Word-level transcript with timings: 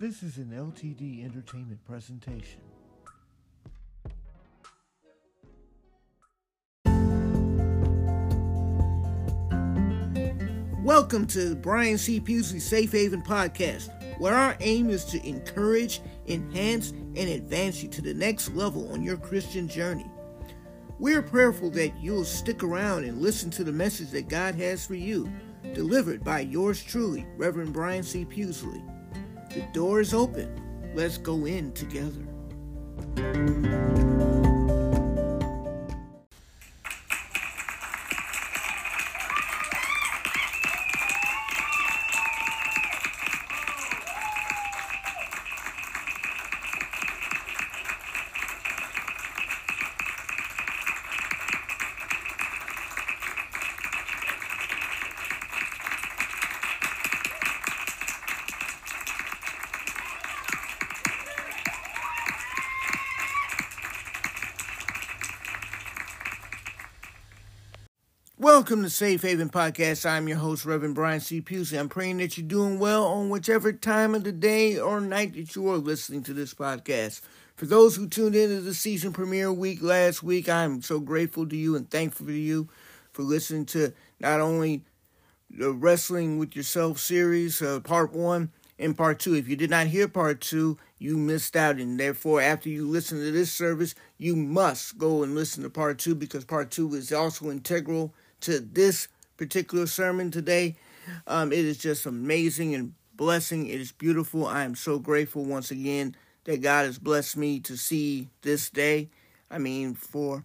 This 0.00 0.22
is 0.22 0.36
an 0.36 0.52
LTD 0.54 1.24
Entertainment 1.24 1.84
presentation. 1.84 2.60
Welcome 10.84 11.26
to 11.26 11.56
Brian 11.56 11.98
C. 11.98 12.20
Pughsley 12.20 12.60
Safe 12.60 12.92
Haven 12.92 13.22
Podcast, 13.22 13.90
where 14.20 14.34
our 14.34 14.56
aim 14.60 14.88
is 14.88 15.04
to 15.06 15.28
encourage, 15.28 16.00
enhance, 16.28 16.90
and 16.90 17.18
advance 17.18 17.82
you 17.82 17.88
to 17.88 18.00
the 18.00 18.14
next 18.14 18.54
level 18.54 18.92
on 18.92 19.02
your 19.02 19.16
Christian 19.16 19.66
journey. 19.66 20.08
We're 21.00 21.22
prayerful 21.22 21.70
that 21.70 22.00
you'll 22.00 22.24
stick 22.24 22.62
around 22.62 23.02
and 23.02 23.20
listen 23.20 23.50
to 23.50 23.64
the 23.64 23.72
message 23.72 24.10
that 24.10 24.28
God 24.28 24.54
has 24.54 24.86
for 24.86 24.94
you, 24.94 25.28
delivered 25.74 26.22
by 26.22 26.38
yours 26.38 26.80
truly, 26.80 27.26
Reverend 27.36 27.72
Brian 27.72 28.04
C. 28.04 28.24
Pughsley. 28.24 28.80
The 29.50 29.66
door 29.72 30.00
is 30.00 30.12
open. 30.12 30.92
Let's 30.94 31.18
go 31.18 31.46
in 31.46 31.72
together. 31.72 32.24
Welcome 68.58 68.82
to 68.82 68.90
Safe 68.90 69.22
Haven 69.22 69.50
Podcast. 69.50 70.04
I'm 70.04 70.26
your 70.26 70.38
host, 70.38 70.64
Reverend 70.64 70.96
Brian 70.96 71.20
C. 71.20 71.40
Pughsley. 71.40 71.78
I'm 71.78 71.88
praying 71.88 72.16
that 72.16 72.36
you're 72.36 72.44
doing 72.44 72.80
well 72.80 73.06
on 73.06 73.30
whichever 73.30 73.72
time 73.72 74.16
of 74.16 74.24
the 74.24 74.32
day 74.32 74.76
or 74.76 75.00
night 75.00 75.34
that 75.34 75.54
you 75.54 75.70
are 75.70 75.76
listening 75.76 76.24
to 76.24 76.32
this 76.34 76.54
podcast. 76.54 77.20
For 77.54 77.66
those 77.66 77.94
who 77.94 78.08
tuned 78.08 78.34
in 78.34 78.48
to 78.48 78.60
the 78.60 78.74
season 78.74 79.12
premiere 79.12 79.52
week 79.52 79.80
last 79.80 80.24
week, 80.24 80.48
I'm 80.48 80.82
so 80.82 80.98
grateful 80.98 81.48
to 81.48 81.56
you 81.56 81.76
and 81.76 81.88
thankful 81.88 82.26
to 82.26 82.32
you 82.32 82.68
for 83.12 83.22
listening 83.22 83.64
to 83.66 83.92
not 84.18 84.40
only 84.40 84.82
the 85.48 85.70
Wrestling 85.70 86.40
with 86.40 86.56
Yourself 86.56 86.98
series, 86.98 87.62
uh, 87.62 87.78
part 87.78 88.12
one, 88.12 88.50
and 88.76 88.98
part 88.98 89.20
two. 89.20 89.36
If 89.36 89.48
you 89.48 89.54
did 89.54 89.70
not 89.70 89.86
hear 89.86 90.08
part 90.08 90.40
two, 90.40 90.78
you 90.98 91.16
missed 91.16 91.54
out. 91.54 91.76
And 91.76 91.98
therefore, 91.98 92.40
after 92.40 92.68
you 92.68 92.88
listen 92.88 93.18
to 93.18 93.30
this 93.30 93.52
service, 93.52 93.94
you 94.16 94.34
must 94.34 94.98
go 94.98 95.22
and 95.22 95.36
listen 95.36 95.62
to 95.62 95.70
part 95.70 96.00
two 96.00 96.16
because 96.16 96.44
part 96.44 96.72
two 96.72 96.92
is 96.96 97.12
also 97.12 97.52
integral 97.52 98.12
to 98.42 98.60
this 98.60 99.08
particular 99.36 99.86
sermon 99.86 100.30
today. 100.30 100.76
Um, 101.26 101.52
it 101.52 101.64
is 101.64 101.78
just 101.78 102.06
amazing 102.06 102.74
and 102.74 102.94
blessing. 103.14 103.66
It 103.66 103.80
is 103.80 103.92
beautiful. 103.92 104.46
I 104.46 104.64
am 104.64 104.74
so 104.74 104.98
grateful 104.98 105.44
once 105.44 105.70
again 105.70 106.14
that 106.44 106.62
God 106.62 106.86
has 106.86 106.98
blessed 106.98 107.36
me 107.36 107.60
to 107.60 107.76
see 107.76 108.28
this 108.42 108.70
day. 108.70 109.10
I 109.50 109.58
mean, 109.58 109.94
for 109.94 110.44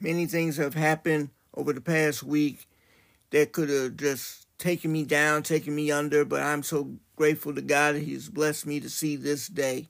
many 0.00 0.26
things 0.26 0.56
have 0.56 0.74
happened 0.74 1.30
over 1.54 1.72
the 1.72 1.80
past 1.80 2.22
week 2.22 2.68
that 3.30 3.52
could 3.52 3.68
have 3.68 3.96
just 3.96 4.46
taken 4.58 4.92
me 4.92 5.04
down, 5.04 5.42
taken 5.42 5.74
me 5.74 5.90
under, 5.90 6.24
but 6.24 6.42
I'm 6.42 6.62
so 6.62 6.90
grateful 7.16 7.54
to 7.54 7.62
God 7.62 7.94
that 7.94 8.02
He's 8.02 8.28
blessed 8.28 8.66
me 8.66 8.80
to 8.80 8.90
see 8.90 9.16
this 9.16 9.48
day. 9.48 9.88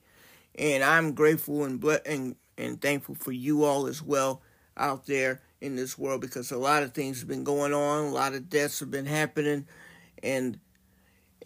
And 0.55 0.83
I'm 0.83 1.13
grateful 1.13 1.63
and, 1.63 1.79
ble- 1.79 1.99
and, 2.05 2.35
and 2.57 2.81
thankful 2.81 3.15
for 3.15 3.31
you 3.31 3.63
all 3.63 3.87
as 3.87 4.01
well 4.01 4.41
out 4.75 5.05
there 5.05 5.41
in 5.61 5.75
this 5.75 5.97
world 5.97 6.21
because 6.21 6.51
a 6.51 6.57
lot 6.57 6.83
of 6.83 6.93
things 6.93 7.19
have 7.19 7.27
been 7.27 7.43
going 7.43 7.73
on, 7.73 8.05
a 8.05 8.09
lot 8.09 8.33
of 8.33 8.49
deaths 8.49 8.79
have 8.79 8.91
been 8.91 9.05
happening, 9.05 9.67
and 10.21 10.59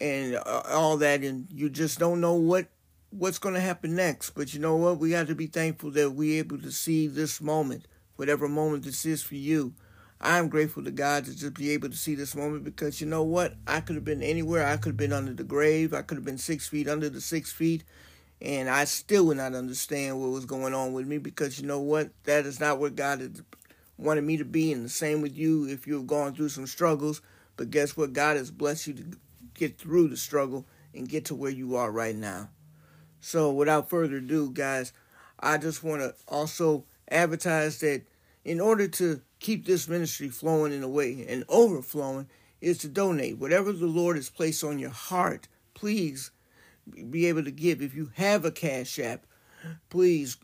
and 0.00 0.34
uh, 0.34 0.62
all 0.70 0.96
that, 0.98 1.22
and 1.22 1.46
you 1.50 1.70
just 1.70 1.98
don't 1.98 2.20
know 2.20 2.34
what 2.34 2.66
what's 3.10 3.38
going 3.38 3.54
to 3.54 3.60
happen 3.60 3.94
next. 3.94 4.30
But 4.30 4.54
you 4.54 4.60
know 4.60 4.76
what? 4.76 4.98
We 4.98 5.10
got 5.10 5.26
to 5.28 5.34
be 5.34 5.46
thankful 5.46 5.90
that 5.92 6.10
we're 6.10 6.38
able 6.38 6.58
to 6.58 6.72
see 6.72 7.06
this 7.06 7.40
moment, 7.40 7.86
whatever 8.16 8.48
moment 8.48 8.84
this 8.84 9.04
is 9.04 9.22
for 9.22 9.34
you. 9.34 9.74
I'm 10.24 10.48
grateful 10.48 10.84
to 10.84 10.92
God 10.92 11.24
to 11.24 11.36
just 11.36 11.54
be 11.54 11.70
able 11.70 11.90
to 11.90 11.96
see 11.96 12.14
this 12.14 12.36
moment 12.36 12.62
because 12.62 13.00
you 13.00 13.08
know 13.08 13.24
what? 13.24 13.54
I 13.66 13.80
could 13.80 13.96
have 13.96 14.04
been 14.04 14.22
anywhere. 14.22 14.64
I 14.64 14.76
could 14.76 14.90
have 14.90 14.96
been 14.96 15.12
under 15.12 15.34
the 15.34 15.42
grave. 15.42 15.92
I 15.92 16.02
could 16.02 16.16
have 16.16 16.24
been 16.24 16.38
six 16.38 16.68
feet 16.68 16.88
under 16.88 17.08
the 17.08 17.20
six 17.20 17.50
feet. 17.50 17.82
And 18.40 18.68
I 18.68 18.84
still 18.84 19.26
would 19.26 19.36
not 19.36 19.54
understand 19.54 20.20
what 20.20 20.30
was 20.30 20.46
going 20.46 20.74
on 20.74 20.92
with 20.92 21.06
me 21.06 21.18
because 21.18 21.60
you 21.60 21.66
know 21.66 21.80
what? 21.80 22.10
That 22.24 22.46
is 22.46 22.60
not 22.60 22.78
what 22.78 22.94
God 22.94 23.44
wanted 24.02 24.24
me 24.24 24.36
to 24.36 24.44
be, 24.44 24.72
and 24.72 24.84
the 24.84 24.90
same 24.90 25.22
with 25.22 25.36
you 25.36 25.68
if 25.68 25.86
you've 25.86 26.06
gone 26.06 26.34
through 26.34 26.50
some 26.50 26.66
struggles. 26.66 27.22
But 27.56 27.70
guess 27.70 27.96
what? 27.96 28.12
God 28.12 28.36
has 28.36 28.50
blessed 28.50 28.88
you 28.88 28.94
to 28.94 29.04
get 29.54 29.78
through 29.78 30.08
the 30.08 30.16
struggle 30.16 30.66
and 30.94 31.08
get 31.08 31.26
to 31.26 31.34
where 31.34 31.50
you 31.50 31.76
are 31.76 31.90
right 31.90 32.16
now. 32.16 32.50
So, 33.20 33.52
without 33.52 33.88
further 33.88 34.16
ado, 34.16 34.50
guys, 34.50 34.92
I 35.38 35.58
just 35.58 35.84
want 35.84 36.02
to 36.02 36.14
also 36.26 36.84
advertise 37.10 37.78
that 37.80 38.02
in 38.44 38.60
order 38.60 38.88
to 38.88 39.20
keep 39.38 39.64
this 39.64 39.88
ministry 39.88 40.28
flowing 40.28 40.72
in 40.72 40.82
a 40.82 40.88
way 40.88 41.24
and 41.28 41.44
overflowing, 41.48 42.28
is 42.62 42.78
to 42.78 42.88
donate. 42.88 43.38
Whatever 43.38 43.72
the 43.72 43.86
Lord 43.86 44.16
has 44.16 44.30
placed 44.30 44.64
on 44.64 44.78
your 44.78 44.90
heart, 44.90 45.48
please 45.74 46.30
be 47.10 47.26
able 47.26 47.44
to 47.44 47.50
give. 47.50 47.82
If 47.82 47.94
you 47.94 48.10
have 48.14 48.44
a 48.44 48.50
Cash 48.50 48.98
App, 48.98 49.26
please 49.90 50.36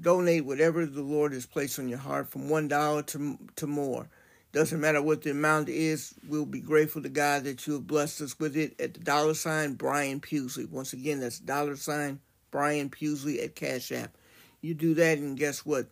donate 0.00 0.44
whatever 0.44 0.86
the 0.86 1.02
Lord 1.02 1.32
has 1.32 1.46
placed 1.46 1.78
on 1.78 1.88
your 1.88 1.98
heart 1.98 2.30
from 2.30 2.48
one 2.48 2.68
dollar 2.68 3.02
to 3.04 3.38
to 3.56 3.66
more. 3.66 4.08
Doesn't 4.52 4.80
matter 4.80 5.00
what 5.00 5.22
the 5.22 5.30
amount 5.30 5.70
is, 5.70 6.14
we'll 6.28 6.44
be 6.44 6.60
grateful 6.60 7.02
to 7.02 7.08
God 7.08 7.44
that 7.44 7.66
you 7.66 7.74
have 7.74 7.86
blessed 7.86 8.20
us 8.20 8.38
with 8.38 8.54
it 8.54 8.78
at 8.78 8.92
the 8.92 9.00
dollar 9.00 9.32
sign 9.32 9.74
Brian 9.74 10.20
Pughsley. 10.20 10.68
Once 10.68 10.92
again, 10.92 11.20
that's 11.20 11.38
dollar 11.38 11.74
sign 11.76 12.20
Brian 12.50 12.90
Pughsley 12.90 13.42
at 13.42 13.56
Cash 13.56 13.90
App. 13.92 14.14
You 14.60 14.74
do 14.74 14.92
that, 14.94 15.18
and 15.18 15.38
guess 15.38 15.64
what? 15.64 15.86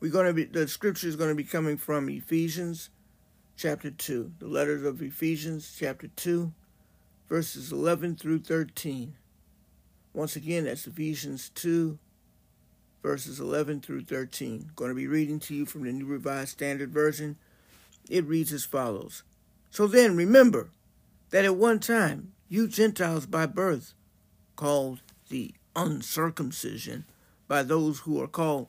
We're 0.03 0.11
going 0.11 0.27
to 0.27 0.33
be 0.33 0.47
the 0.47 0.67
scripture 0.67 1.07
is 1.07 1.15
going 1.15 1.31
to 1.31 1.37
be 1.37 1.45
coming 1.45 1.77
from 1.77 2.09
Ephesians 2.09 2.91
chapter 3.57 3.89
2. 3.89 4.33
The 4.41 4.49
letters 4.49 4.83
of 4.83 5.01
Ephesians 5.01 5.77
chapter 5.79 6.09
2 6.09 6.53
verses 7.29 7.71
11 7.71 8.17
through 8.17 8.41
13. 8.41 9.15
Once 10.13 10.35
again, 10.35 10.65
that's 10.65 10.89
Ephesians 10.89 11.51
2 11.51 12.01
verses 13.01 13.39
11 13.39 13.83
through 13.83 14.03
13. 14.03 14.73
Going 14.75 14.91
to 14.91 14.95
be 14.97 15.07
reading 15.07 15.39
to 15.39 15.55
you 15.55 15.67
from 15.67 15.85
the 15.85 15.93
New 15.93 16.07
Revised 16.07 16.51
Standard 16.51 16.91
Version. 16.91 17.37
It 18.11 18.27
reads 18.27 18.53
as 18.53 18.65
follows. 18.65 19.23
So 19.71 19.87
then 19.87 20.17
remember 20.17 20.71
that 21.31 21.45
at 21.45 21.55
one 21.55 21.79
time 21.79 22.33
you 22.49 22.67
Gentiles 22.67 23.27
by 23.27 23.47
birth, 23.47 23.95
called 24.57 25.01
the 25.29 25.55
uncircumcision 25.77 27.05
by 27.47 27.63
those 27.63 28.01
who 28.01 28.21
are 28.21 28.27
called 28.27 28.67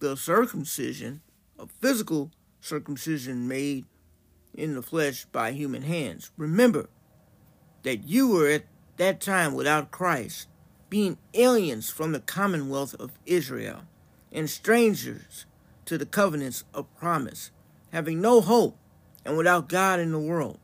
the 0.00 0.16
circumcision 0.16 1.20
a 1.58 1.66
physical 1.80 2.30
circumcision 2.60 3.46
made 3.48 3.84
in 4.52 4.74
the 4.74 4.82
flesh 4.82 5.24
by 5.26 5.52
human 5.52 5.82
hands. 5.82 6.30
Remember 6.36 6.88
that 7.82 8.08
you 8.08 8.28
were 8.28 8.48
at 8.48 8.64
that 8.96 9.20
time 9.20 9.54
without 9.54 9.90
Christ, 9.90 10.48
being 10.88 11.18
aliens 11.34 11.90
from 11.90 12.12
the 12.12 12.20
commonwealth 12.20 12.94
of 12.98 13.18
Israel 13.26 13.82
and 14.32 14.48
strangers 14.48 15.46
to 15.84 15.98
the 15.98 16.06
covenants 16.06 16.64
of 16.72 16.92
promise, 16.96 17.50
having 17.92 18.20
no 18.20 18.40
hope 18.40 18.78
and 19.24 19.36
without 19.36 19.68
God 19.68 20.00
in 20.00 20.12
the 20.12 20.18
world. 20.18 20.58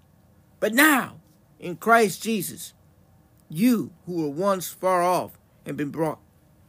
But 0.61 0.75
now, 0.75 1.21
in 1.59 1.77
Christ 1.77 2.23
Jesus, 2.23 2.75
you 3.49 3.93
who 4.07 4.23
were 4.23 4.31
once 4.31 4.69
far 4.69 5.03
off 5.03 5.39
have 5.67 5.77
been 5.77 5.91
brought 5.91 6.21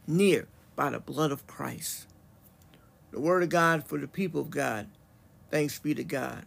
near 0.06 0.48
by 0.74 0.90
the 0.90 0.98
blood 0.98 1.30
of 1.30 1.46
Christ. 1.46 2.06
The 3.12 3.20
word 3.20 3.42
of 3.42 3.50
God 3.50 3.86
for 3.86 3.98
the 3.98 4.08
people 4.08 4.40
of 4.40 4.50
God. 4.50 4.88
Thanks 5.50 5.78
be 5.78 5.94
to 5.94 6.02
God. 6.02 6.44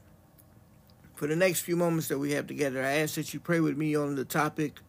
For 1.14 1.28
the 1.28 1.36
next 1.36 1.62
few 1.62 1.78
moments 1.78 2.08
that 2.08 2.18
we 2.18 2.32
have 2.32 2.48
together, 2.48 2.84
I 2.84 2.98
ask 2.98 3.16
that 3.16 3.34
you 3.34 3.40
pray 3.40 3.60
with 3.60 3.78
me 3.78 3.96
on 3.96 4.16
the 4.16 4.26
topic, 4.26 4.80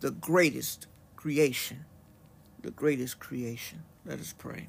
the 0.00 0.10
greatest 0.10 0.86
creation. 1.16 1.86
The 2.60 2.70
greatest 2.70 3.18
creation. 3.18 3.82
Let 4.04 4.20
us 4.20 4.34
pray. 4.36 4.68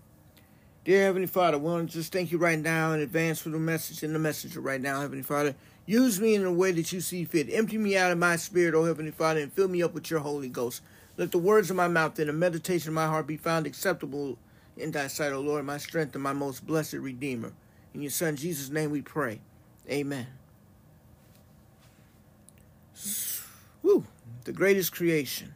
Dear 0.85 1.03
Heavenly 1.03 1.27
Father, 1.27 1.57
we 1.57 1.65
want 1.65 1.89
to 1.89 1.93
just 1.93 2.13
thank 2.13 2.31
you 2.31 2.37
right 2.37 2.57
now 2.57 2.93
in 2.93 3.01
advance 3.01 3.39
for 3.39 3.49
the 3.49 3.59
message 3.59 4.01
and 4.01 4.15
the 4.15 4.19
messenger 4.19 4.61
right 4.61 4.81
now, 4.81 5.01
Heavenly 5.01 5.23
Father. 5.23 5.55
Use 5.85 6.19
me 6.19 6.33
in 6.33 6.45
a 6.45 6.51
way 6.51 6.71
that 6.71 6.93
you 6.93 7.01
see 7.01 7.25
fit. 7.25 7.49
Empty 7.51 7.77
me 7.77 7.97
out 7.97 8.11
of 8.11 8.17
my 8.17 8.37
spirit, 8.37 8.73
O 8.73 8.85
Heavenly 8.85 9.11
Father, 9.11 9.41
and 9.41 9.51
fill 9.51 9.67
me 9.67 9.83
up 9.83 9.93
with 9.93 10.09
your 10.09 10.21
Holy 10.21 10.49
Ghost. 10.49 10.81
Let 11.17 11.31
the 11.31 11.37
words 11.37 11.69
of 11.69 11.75
my 11.75 11.89
mouth 11.89 12.17
and 12.19 12.29
the 12.29 12.33
meditation 12.33 12.89
of 12.89 12.95
my 12.95 13.07
heart 13.07 13.27
be 13.27 13.37
found 13.37 13.67
acceptable 13.67 14.37
in 14.77 14.91
thy 14.91 15.07
sight, 15.07 15.31
O 15.31 15.39
Lord, 15.39 15.65
my 15.65 15.77
strength 15.77 16.15
and 16.15 16.23
my 16.23 16.33
most 16.33 16.65
blessed 16.65 16.93
Redeemer. 16.93 17.53
In 17.93 18.01
your 18.01 18.11
Son 18.11 18.35
Jesus' 18.35 18.69
name 18.69 18.91
we 18.91 19.01
pray. 19.01 19.39
Amen. 19.89 20.27
Woo, 23.81 24.05
the 24.45 24.53
greatest 24.53 24.91
creation. 24.91 25.53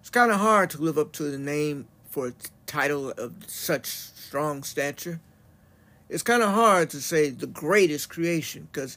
It's 0.00 0.10
kind 0.10 0.30
of 0.30 0.40
hard 0.40 0.70
to 0.70 0.82
live 0.82 0.98
up 0.98 1.12
to 1.12 1.24
the 1.24 1.38
name 1.38 1.86
for 2.10 2.28
a 2.28 2.32
title 2.66 3.10
of 3.10 3.34
such 3.46 3.86
strong 3.86 4.62
stature. 4.62 5.20
It's 6.08 6.22
kind 6.22 6.42
of 6.42 6.50
hard 6.50 6.90
to 6.90 7.00
say 7.00 7.30
the 7.30 7.46
greatest 7.46 8.08
creation 8.08 8.68
because, 8.72 8.96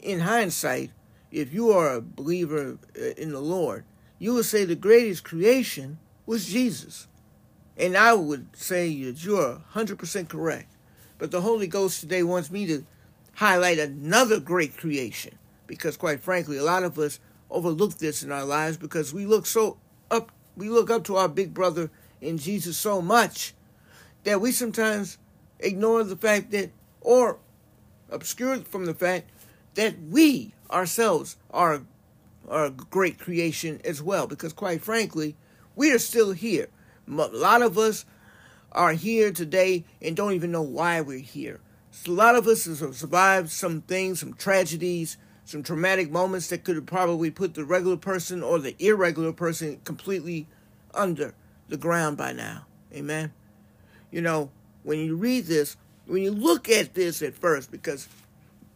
in 0.00 0.20
hindsight, 0.20 0.90
if 1.30 1.52
you 1.52 1.70
are 1.70 1.94
a 1.94 2.00
believer 2.00 2.78
uh, 2.96 3.04
in 3.16 3.32
the 3.32 3.40
Lord, 3.40 3.84
you 4.18 4.34
would 4.34 4.44
say 4.44 4.64
the 4.64 4.76
greatest 4.76 5.24
creation 5.24 5.98
was 6.26 6.46
Jesus. 6.46 7.08
And 7.78 7.96
I 7.96 8.12
would 8.12 8.56
say 8.56 9.04
that 9.04 9.24
you're 9.24 9.62
100% 9.74 10.28
correct. 10.28 10.74
But 11.18 11.30
the 11.30 11.40
Holy 11.40 11.66
Ghost 11.66 12.00
today 12.00 12.22
wants 12.22 12.50
me 12.50 12.66
to 12.66 12.84
highlight 13.34 13.78
another 13.78 14.40
great 14.40 14.76
creation. 14.76 15.38
Because 15.66 15.96
quite 15.96 16.20
frankly, 16.20 16.56
a 16.56 16.64
lot 16.64 16.82
of 16.82 16.98
us 16.98 17.20
overlook 17.50 17.98
this 17.98 18.22
in 18.22 18.32
our 18.32 18.44
lives 18.44 18.76
because 18.76 19.14
we 19.14 19.24
look 19.24 19.46
so 19.46 19.78
up 20.10 20.30
we 20.56 20.68
look 20.68 20.90
up 20.90 21.04
to 21.04 21.16
our 21.16 21.28
big 21.28 21.54
brother 21.54 21.90
in 22.20 22.36
Jesus 22.36 22.76
so 22.76 23.00
much 23.00 23.54
that 24.24 24.40
we 24.40 24.52
sometimes 24.52 25.18
ignore 25.60 26.04
the 26.04 26.16
fact 26.16 26.50
that 26.50 26.70
or 27.00 27.38
obscure 28.10 28.58
from 28.58 28.84
the 28.84 28.94
fact 28.94 29.30
that 29.74 29.94
we 30.10 30.52
ourselves 30.70 31.36
are 31.50 31.82
are 32.48 32.66
a 32.66 32.70
great 32.70 33.18
creation 33.18 33.80
as 33.84 34.02
well 34.02 34.26
because 34.26 34.52
quite 34.52 34.82
frankly 34.82 35.36
we 35.74 35.92
are 35.92 35.98
still 35.98 36.32
here 36.32 36.68
a 37.08 37.36
lot 37.36 37.62
of 37.62 37.78
us 37.78 38.04
are 38.72 38.92
here 38.92 39.32
today 39.32 39.84
and 40.02 40.16
don't 40.16 40.32
even 40.32 40.52
know 40.52 40.62
why 40.62 41.00
we're 41.00 41.18
here. 41.18 41.60
So 41.90 42.12
a 42.12 42.14
lot 42.14 42.36
of 42.36 42.46
us 42.46 42.66
have 42.66 42.94
survived 42.94 43.50
some 43.50 43.80
things, 43.82 44.20
some 44.20 44.34
tragedies, 44.34 45.16
some 45.44 45.62
traumatic 45.62 46.10
moments 46.10 46.48
that 46.48 46.64
could 46.64 46.76
have 46.76 46.86
probably 46.86 47.30
put 47.30 47.54
the 47.54 47.64
regular 47.64 47.96
person 47.96 48.42
or 48.42 48.58
the 48.58 48.76
irregular 48.78 49.32
person 49.32 49.80
completely 49.84 50.46
under 50.94 51.34
the 51.68 51.76
ground 51.76 52.16
by 52.16 52.32
now. 52.32 52.66
Amen. 52.92 53.32
You 54.10 54.20
know, 54.20 54.50
when 54.82 54.98
you 54.98 55.16
read 55.16 55.46
this, 55.46 55.76
when 56.06 56.22
you 56.22 56.30
look 56.30 56.68
at 56.68 56.94
this 56.94 57.22
at 57.22 57.34
first, 57.34 57.70
because 57.70 58.08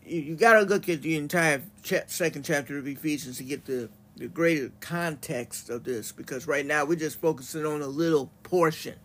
you, 0.05 0.21
you 0.21 0.35
got 0.35 0.55
to 0.55 0.63
look 0.63 0.89
at 0.89 1.03
the 1.03 1.17
entire 1.17 1.63
cha- 1.83 2.07
second 2.07 2.45
chapter 2.45 2.79
of 2.79 2.87
Ephesians 2.87 3.39
to 3.39 3.45
get 3.45 3.67
the 3.67 3.89
the 4.17 4.29
greater 4.29 4.71
context 4.81 5.71
of 5.71 5.85
this 5.85 6.13
because 6.13 6.47
right 6.47 6.67
now 6.67 6.85
we're 6.85 6.97
just 6.97 7.21
focusing 7.21 7.65
on 7.65 7.83
a 7.83 7.87
little 7.87 8.31
portion. 8.43 8.97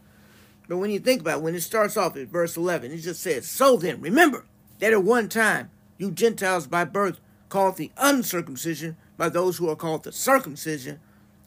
But 0.68 0.77
when 0.77 0.92
you 0.92 1.00
think 1.00 1.21
about 1.21 1.39
it, 1.39 1.44
when 1.44 1.56
it 1.56 1.62
starts 1.62 1.95
off 1.95 2.18
at 2.18 2.27
verse 2.27 2.57
11, 2.57 2.92
it 2.92 2.98
just 2.98 3.21
says, 3.21 3.48
So 3.48 3.77
then, 3.77 4.01
remember 4.01 4.45
that 4.80 4.94
at 4.94 5.04
one 5.04 5.30
time 5.30 5.71
you 5.98 6.12
Gentiles 6.12 6.68
by 6.68 6.83
birth 6.83 7.19
called 7.50 7.77
the 7.77 7.92
uncircumcision 7.98 8.98
by 9.15 9.30
those 9.30 9.57
who 9.57 9.69
are 9.69 9.75
called 9.75 10.04
the 10.04 10.12
circumcision, 10.12 11.00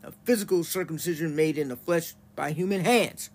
a 0.02 0.12
physical 0.24 0.64
circumcision 0.64 1.36
made 1.36 1.58
in 1.58 1.68
the 1.68 1.76
flesh 1.76 2.14
by 2.34 2.52
human 2.52 2.84
hands. 2.84 3.30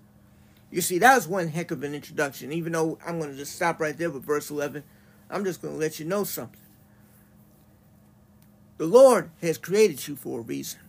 You 0.72 0.82
see, 0.82 0.98
that 0.98 1.16
was 1.16 1.28
one 1.28 1.50
heck 1.50 1.72
of 1.72 1.84
an 1.84 1.94
introduction. 1.94 2.52
Even 2.52 2.74
though 2.74 2.98
I'm 3.06 3.20
going 3.20 3.32
to 3.32 3.38
just 3.38 3.56
stop 3.56 3.80
right 3.80 3.98
there 3.98 4.10
with 4.10 4.26
verse 4.26 4.50
11, 4.50 4.84
I'm 5.30 5.46
just 5.46 5.62
going 5.62 5.76
to 5.76 5.80
let 5.80 6.00
you 6.00 6.06
know 6.06 6.24
something. 6.24 6.60
The 8.78 8.86
Lord 8.86 9.32
has 9.42 9.58
created 9.58 10.08
you 10.08 10.16
for 10.16 10.40
a 10.40 10.44
reason. 10.44 10.80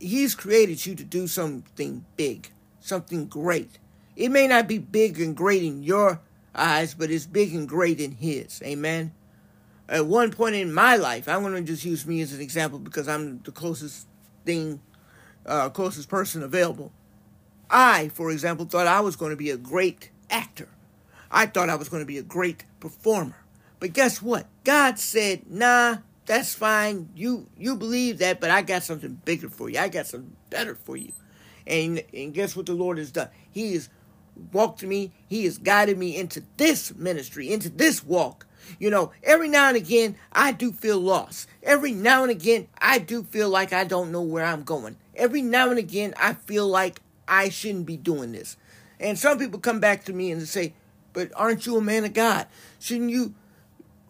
He's 0.00 0.34
created 0.34 0.84
you 0.84 0.94
to 0.96 1.04
do 1.04 1.26
something 1.26 2.04
big, 2.16 2.50
something 2.80 3.26
great. 3.26 3.78
It 4.16 4.30
may 4.30 4.48
not 4.48 4.66
be 4.66 4.78
big 4.78 5.20
and 5.20 5.36
great 5.36 5.62
in 5.62 5.82
your 5.82 6.20
eyes, 6.54 6.94
but 6.94 7.10
it's 7.10 7.26
big 7.26 7.54
and 7.54 7.68
great 7.68 8.00
in 8.00 8.12
His. 8.12 8.60
Amen. 8.64 9.12
At 9.88 10.06
one 10.06 10.30
point 10.32 10.56
in 10.56 10.72
my 10.72 10.96
life, 10.96 11.28
I'm 11.28 11.42
going 11.42 11.54
to 11.54 11.62
just 11.62 11.84
use 11.84 12.06
me 12.06 12.20
as 12.22 12.32
an 12.32 12.40
example 12.40 12.78
because 12.78 13.08
I'm 13.08 13.40
the 13.42 13.52
closest 13.52 14.06
thing, 14.44 14.80
uh, 15.46 15.68
closest 15.70 16.08
person 16.08 16.42
available. 16.42 16.92
I, 17.68 18.08
for 18.08 18.30
example, 18.30 18.66
thought 18.66 18.86
I 18.86 19.00
was 19.00 19.16
going 19.16 19.30
to 19.30 19.36
be 19.36 19.50
a 19.50 19.56
great 19.56 20.10
actor. 20.28 20.68
I 21.30 21.46
thought 21.46 21.68
I 21.68 21.76
was 21.76 21.88
going 21.88 22.02
to 22.02 22.06
be 22.06 22.18
a 22.18 22.22
great 22.22 22.64
performer. 22.80 23.39
But 23.80 23.94
guess 23.94 24.20
what? 24.20 24.46
God 24.62 24.98
said, 24.98 25.50
nah, 25.50 25.96
that's 26.26 26.54
fine. 26.54 27.08
You 27.16 27.48
you 27.58 27.74
believe 27.74 28.18
that, 28.18 28.40
but 28.40 28.50
I 28.50 28.62
got 28.62 28.84
something 28.84 29.20
bigger 29.24 29.48
for 29.48 29.68
you. 29.68 29.80
I 29.80 29.88
got 29.88 30.06
something 30.06 30.36
better 30.48 30.76
for 30.76 30.96
you. 30.96 31.12
And 31.66 32.04
and 32.14 32.32
guess 32.32 32.54
what 32.54 32.66
the 32.66 32.72
Lord 32.72 32.98
has 32.98 33.10
done? 33.10 33.30
He 33.50 33.72
has 33.72 33.88
walked 34.52 34.84
me, 34.84 35.12
He 35.26 35.44
has 35.44 35.58
guided 35.58 35.98
me 35.98 36.16
into 36.16 36.44
this 36.56 36.94
ministry, 36.94 37.52
into 37.52 37.68
this 37.68 38.04
walk. 38.04 38.46
You 38.78 38.90
know, 38.90 39.10
every 39.24 39.48
now 39.48 39.68
and 39.68 39.76
again 39.76 40.14
I 40.30 40.52
do 40.52 40.70
feel 40.70 41.00
lost. 41.00 41.48
Every 41.62 41.92
now 41.92 42.22
and 42.22 42.30
again 42.30 42.68
I 42.78 42.98
do 42.98 43.24
feel 43.24 43.48
like 43.48 43.72
I 43.72 43.84
don't 43.84 44.12
know 44.12 44.22
where 44.22 44.44
I'm 44.44 44.62
going. 44.62 44.96
Every 45.16 45.42
now 45.42 45.70
and 45.70 45.78
again 45.78 46.14
I 46.16 46.34
feel 46.34 46.68
like 46.68 47.00
I 47.26 47.48
shouldn't 47.48 47.86
be 47.86 47.96
doing 47.96 48.32
this. 48.32 48.56
And 49.00 49.18
some 49.18 49.38
people 49.38 49.58
come 49.58 49.80
back 49.80 50.04
to 50.04 50.12
me 50.12 50.30
and 50.30 50.46
say, 50.46 50.74
But 51.12 51.32
aren't 51.34 51.66
you 51.66 51.76
a 51.76 51.80
man 51.80 52.04
of 52.04 52.12
God? 52.12 52.46
Shouldn't 52.78 53.10
you 53.10 53.34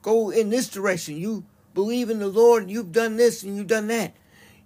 go 0.02 0.30
in 0.30 0.50
this 0.50 0.68
direction. 0.68 1.16
You 1.16 1.44
believe 1.74 2.10
in 2.10 2.18
the 2.18 2.28
Lord, 2.28 2.62
and 2.62 2.70
you've 2.70 2.92
done 2.92 3.16
this 3.16 3.42
and 3.42 3.56
you've 3.56 3.66
done 3.66 3.88
that. 3.88 4.14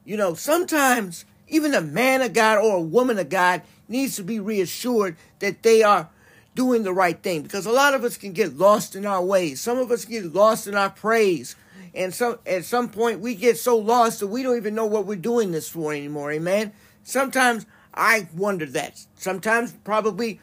You 0.05 0.17
know, 0.17 0.35
sometimes 0.35 1.25
even 1.49 1.75
a 1.75 1.81
man 1.81 2.23
of 2.23 2.33
God 2.33 2.59
or 2.59 2.77
a 2.77 2.83
woman 2.83 3.19
of 3.19 3.29
God 3.29 3.63
needs 3.89 4.17
to 4.17 4.23
be 4.23 4.41
reassured 4.41 5.17
that 5.39 5.63
they 5.63 5.83
are 5.83 6.09
doing 6.55 6.83
the 6.85 6.93
right 6.93 7.21
thing 7.23 7.43
because 7.43 7.67
a 7.67 7.73
lot 7.73 7.95
of 7.95 8.05
us 8.05 8.17
can 8.17 8.33
get 8.33 8.57
lost 8.57 8.95
in 8.95 9.07
our 9.07 9.23
ways. 9.23 9.61
Some 9.61 9.79
of 9.79 9.91
us 9.91 10.05
get 10.05 10.33
lost 10.33 10.67
in 10.67 10.75
our 10.75 10.91
praise. 10.91 11.57
And 11.95 12.13
some 12.13 12.39
at 12.45 12.65
some 12.65 12.89
point 12.89 13.21
we 13.21 13.35
get 13.35 13.57
so 13.57 13.77
lost 13.77 14.21
that 14.21 14.27
we 14.27 14.43
don't 14.43 14.57
even 14.57 14.75
know 14.75 14.87
what 14.87 15.07
we're 15.07 15.17
doing 15.17 15.53
this 15.53 15.69
for 15.69 15.93
anymore. 15.93 16.33
Amen. 16.33 16.73
Sometimes 17.05 17.67
I 17.93 18.29
wonder 18.35 18.67
that. 18.67 19.05
Sometimes 19.17 19.73
probably 19.85 20.41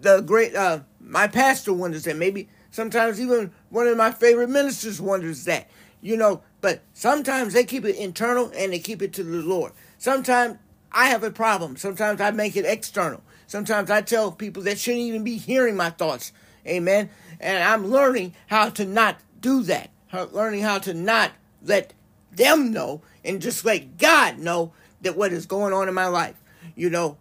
the 0.00 0.20
great 0.20 0.54
uh, 0.54 0.80
my 1.00 1.28
pastor 1.28 1.72
wonders 1.72 2.04
that. 2.04 2.16
Maybe 2.16 2.48
Sometimes 2.70 3.20
even 3.20 3.52
one 3.68 3.86
of 3.86 3.96
my 3.96 4.10
favorite 4.10 4.50
ministers 4.50 5.00
wonders 5.00 5.44
that. 5.44 5.68
You 6.02 6.16
know, 6.16 6.42
but 6.60 6.80
sometimes 6.94 7.52
they 7.52 7.64
keep 7.64 7.84
it 7.84 7.96
internal 7.96 8.50
and 8.56 8.72
they 8.72 8.78
keep 8.78 9.02
it 9.02 9.12
to 9.14 9.24
the 9.24 9.42
Lord. 9.42 9.72
Sometimes 9.98 10.58
I 10.92 11.08
have 11.08 11.22
a 11.22 11.30
problem. 11.30 11.76
Sometimes 11.76 12.20
I 12.20 12.30
make 12.30 12.56
it 12.56 12.64
external. 12.64 13.22
Sometimes 13.46 13.90
I 13.90 14.00
tell 14.00 14.32
people 14.32 14.62
that 14.62 14.78
shouldn't 14.78 15.02
even 15.02 15.24
be 15.24 15.36
hearing 15.36 15.76
my 15.76 15.90
thoughts. 15.90 16.32
Amen. 16.66 17.10
And 17.40 17.62
I'm 17.62 17.86
learning 17.90 18.34
how 18.46 18.70
to 18.70 18.84
not 18.84 19.18
do 19.40 19.62
that. 19.64 19.90
Learning 20.32 20.62
how 20.62 20.78
to 20.78 20.94
not 20.94 21.32
let 21.62 21.92
them 22.32 22.72
know 22.72 23.02
and 23.24 23.42
just 23.42 23.64
let 23.64 23.98
God 23.98 24.38
know 24.38 24.72
that 25.02 25.16
what 25.16 25.32
is 25.32 25.46
going 25.46 25.72
on 25.72 25.88
in 25.88 25.94
my 25.94 26.06
life. 26.06 26.36
You 26.76 26.90
know, 26.90 27.18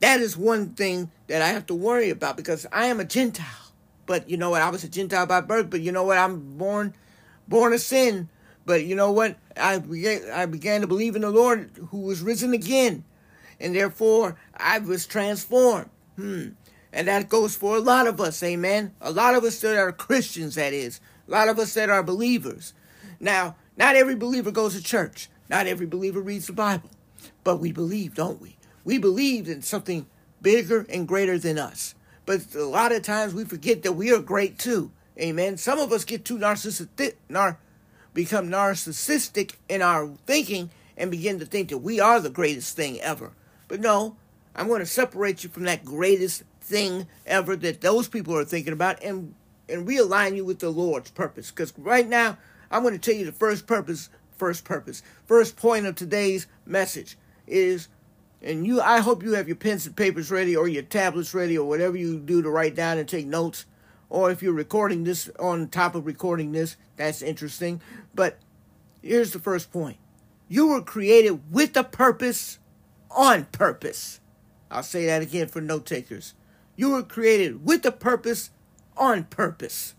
that 0.00 0.20
is 0.20 0.36
one 0.36 0.70
thing 0.70 1.10
that 1.26 1.42
I 1.42 1.48
have 1.48 1.66
to 1.66 1.74
worry 1.74 2.10
about 2.10 2.36
because 2.36 2.66
I 2.72 2.86
am 2.86 3.00
a 3.00 3.04
Gentile. 3.04 3.63
But 4.06 4.28
you 4.28 4.36
know 4.36 4.50
what? 4.50 4.62
I 4.62 4.70
was 4.70 4.84
a 4.84 4.88
Gentile 4.88 5.26
by 5.26 5.40
birth, 5.40 5.70
but 5.70 5.80
you 5.80 5.92
know 5.92 6.04
what? 6.04 6.18
I'm 6.18 6.56
born 6.56 6.94
born 7.48 7.72
of 7.72 7.80
sin. 7.80 8.28
But 8.66 8.84
you 8.84 8.96
know 8.96 9.12
what? 9.12 9.36
I 9.56 9.78
began, 9.78 10.22
I 10.32 10.46
began 10.46 10.80
to 10.80 10.86
believe 10.86 11.16
in 11.16 11.22
the 11.22 11.30
Lord 11.30 11.70
who 11.90 12.00
was 12.00 12.22
risen 12.22 12.52
again. 12.54 13.04
And 13.60 13.74
therefore 13.74 14.36
I 14.56 14.78
was 14.78 15.06
transformed. 15.06 15.90
Hmm. 16.16 16.50
And 16.92 17.08
that 17.08 17.28
goes 17.28 17.56
for 17.56 17.76
a 17.76 17.80
lot 17.80 18.06
of 18.06 18.20
us, 18.20 18.42
amen. 18.42 18.94
A 19.00 19.10
lot 19.10 19.34
of 19.34 19.44
us 19.44 19.60
that 19.60 19.76
are 19.76 19.92
Christians, 19.92 20.54
that 20.54 20.72
is. 20.72 21.00
A 21.26 21.30
lot 21.30 21.48
of 21.48 21.58
us 21.58 21.74
that 21.74 21.90
are 21.90 22.02
believers. 22.02 22.72
Now, 23.18 23.56
not 23.76 23.96
every 23.96 24.14
believer 24.14 24.50
goes 24.50 24.76
to 24.76 24.82
church. 24.82 25.28
Not 25.48 25.66
every 25.66 25.86
believer 25.86 26.20
reads 26.20 26.46
the 26.46 26.52
Bible. 26.52 26.90
But 27.42 27.56
we 27.56 27.72
believe, 27.72 28.14
don't 28.14 28.40
we? 28.40 28.56
We 28.84 28.98
believe 28.98 29.48
in 29.48 29.62
something 29.62 30.06
bigger 30.40 30.86
and 30.88 31.08
greater 31.08 31.38
than 31.38 31.58
us. 31.58 31.94
But 32.26 32.54
a 32.54 32.64
lot 32.64 32.92
of 32.92 33.02
times 33.02 33.34
we 33.34 33.44
forget 33.44 33.82
that 33.82 33.92
we 33.92 34.12
are 34.12 34.20
great 34.20 34.58
too. 34.58 34.90
Amen. 35.18 35.56
Some 35.56 35.78
of 35.78 35.92
us 35.92 36.04
get 36.04 36.24
too 36.24 36.38
narcissistic, 36.38 37.14
nar- 37.28 37.58
become 38.12 38.48
narcissistic 38.48 39.54
in 39.68 39.82
our 39.82 40.08
thinking 40.26 40.70
and 40.96 41.10
begin 41.10 41.38
to 41.38 41.46
think 41.46 41.68
that 41.68 41.78
we 41.78 42.00
are 42.00 42.20
the 42.20 42.30
greatest 42.30 42.76
thing 42.76 43.00
ever. 43.00 43.32
But 43.68 43.80
no, 43.80 44.16
I'm 44.54 44.68
going 44.68 44.80
to 44.80 44.86
separate 44.86 45.44
you 45.44 45.50
from 45.50 45.64
that 45.64 45.84
greatest 45.84 46.44
thing 46.60 47.06
ever 47.26 47.56
that 47.56 47.80
those 47.80 48.08
people 48.08 48.36
are 48.36 48.44
thinking 48.44 48.72
about 48.72 49.02
and 49.02 49.34
and 49.68 49.88
realign 49.88 50.36
you 50.36 50.44
with 50.44 50.58
the 50.58 50.68
Lord's 50.68 51.10
purpose. 51.10 51.50
Because 51.50 51.72
right 51.78 52.06
now, 52.08 52.36
I'm 52.70 52.82
going 52.82 52.98
to 52.98 53.00
tell 53.00 53.18
you 53.18 53.24
the 53.24 53.32
first 53.32 53.66
purpose, 53.66 54.10
first 54.36 54.64
purpose, 54.64 55.02
first 55.26 55.56
point 55.56 55.86
of 55.86 55.94
today's 55.94 56.46
message 56.66 57.16
is, 57.46 57.88
and 58.44 58.66
you, 58.66 58.80
I 58.80 59.00
hope 59.00 59.22
you 59.22 59.32
have 59.32 59.48
your 59.48 59.56
pens 59.56 59.86
and 59.86 59.96
papers 59.96 60.30
ready 60.30 60.54
or 60.54 60.68
your 60.68 60.82
tablets 60.82 61.32
ready 61.32 61.56
or 61.56 61.66
whatever 61.66 61.96
you 61.96 62.20
do 62.20 62.42
to 62.42 62.50
write 62.50 62.74
down 62.74 62.98
and 62.98 63.08
take 63.08 63.26
notes. 63.26 63.64
Or 64.10 64.30
if 64.30 64.42
you're 64.42 64.52
recording 64.52 65.04
this 65.04 65.30
on 65.40 65.68
top 65.68 65.94
of 65.94 66.04
recording 66.04 66.52
this, 66.52 66.76
that's 66.96 67.22
interesting. 67.22 67.80
But 68.14 68.38
here's 69.02 69.32
the 69.32 69.38
first 69.38 69.72
point 69.72 69.96
you 70.46 70.68
were 70.68 70.82
created 70.82 71.40
with 71.50 71.74
a 71.76 71.84
purpose, 71.84 72.58
on 73.10 73.46
purpose. 73.46 74.20
I'll 74.70 74.82
say 74.82 75.06
that 75.06 75.22
again 75.22 75.48
for 75.48 75.62
note 75.62 75.86
takers. 75.86 76.34
You 76.76 76.90
were 76.90 77.02
created 77.02 77.64
with 77.64 77.86
a 77.86 77.92
purpose, 77.92 78.50
on 78.96 79.24
purpose. 79.24 79.94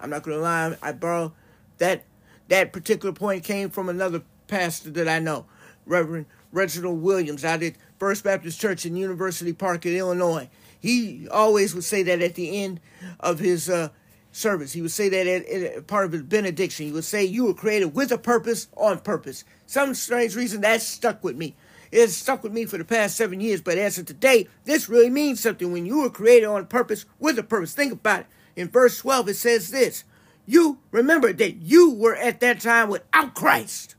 I'm 0.00 0.10
not 0.10 0.24
going 0.24 0.36
to 0.36 0.42
lie, 0.42 0.76
I 0.82 0.92
borrow 0.92 1.34
that 1.78 2.04
that 2.48 2.72
particular 2.72 3.12
point 3.14 3.44
came 3.44 3.70
from 3.70 3.88
another 3.88 4.22
pastor 4.48 4.90
that 4.90 5.08
I 5.08 5.18
know, 5.18 5.46
Reverend 5.86 6.26
Reginald 6.54 7.02
Williams 7.02 7.44
out 7.44 7.62
at 7.62 7.74
First 7.98 8.24
Baptist 8.24 8.60
Church 8.60 8.86
in 8.86 8.96
University 8.96 9.52
Park 9.52 9.84
in 9.84 9.96
Illinois. 9.96 10.48
He 10.78 11.28
always 11.28 11.74
would 11.74 11.84
say 11.84 12.02
that 12.04 12.22
at 12.22 12.34
the 12.34 12.62
end 12.62 12.80
of 13.20 13.38
his 13.38 13.68
uh, 13.68 13.88
service. 14.32 14.72
He 14.72 14.82
would 14.82 14.90
say 14.90 15.08
that 15.08 15.26
at, 15.26 15.46
at 15.46 15.86
part 15.86 16.06
of 16.06 16.12
his 16.12 16.22
benediction. 16.22 16.86
He 16.86 16.92
would 16.92 17.04
say, 17.04 17.24
You 17.24 17.46
were 17.46 17.54
created 17.54 17.94
with 17.94 18.12
a 18.12 18.18
purpose, 18.18 18.68
on 18.76 19.00
purpose. 19.00 19.44
Some 19.66 19.94
strange 19.94 20.36
reason 20.36 20.60
that 20.62 20.82
stuck 20.82 21.24
with 21.24 21.36
me. 21.36 21.56
It 21.90 22.08
stuck 22.10 22.42
with 22.42 22.52
me 22.52 22.64
for 22.64 22.76
the 22.76 22.84
past 22.84 23.16
seven 23.16 23.40
years, 23.40 23.60
but 23.60 23.78
as 23.78 23.98
of 23.98 24.06
today, 24.06 24.48
this 24.64 24.88
really 24.88 25.10
means 25.10 25.40
something 25.40 25.72
when 25.72 25.86
you 25.86 26.02
were 26.02 26.10
created 26.10 26.46
on 26.46 26.66
purpose 26.66 27.06
with 27.20 27.38
a 27.38 27.42
purpose. 27.42 27.72
Think 27.72 27.92
about 27.92 28.20
it. 28.22 28.26
In 28.56 28.68
verse 28.68 28.98
12, 28.98 29.28
it 29.28 29.34
says 29.34 29.70
this 29.70 30.04
You 30.44 30.78
remember 30.90 31.32
that 31.32 31.56
you 31.56 31.94
were 31.94 32.16
at 32.16 32.40
that 32.40 32.60
time 32.60 32.88
without 32.88 33.34
Christ, 33.34 33.94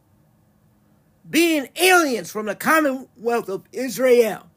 being 1.29 1.67
aliens 1.75 2.31
from 2.31 2.45
the 2.45 2.55
commonwealth 2.55 3.49
of 3.49 3.63
Israel 3.71 4.47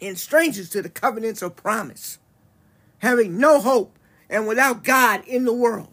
and 0.00 0.18
strangers 0.18 0.68
to 0.70 0.82
the 0.82 0.88
covenants 0.88 1.42
of 1.42 1.56
promise, 1.56 2.18
having 2.98 3.38
no 3.38 3.60
hope 3.60 3.98
and 4.28 4.46
without 4.46 4.84
God 4.84 5.24
in 5.26 5.44
the 5.44 5.52
world. 5.52 5.88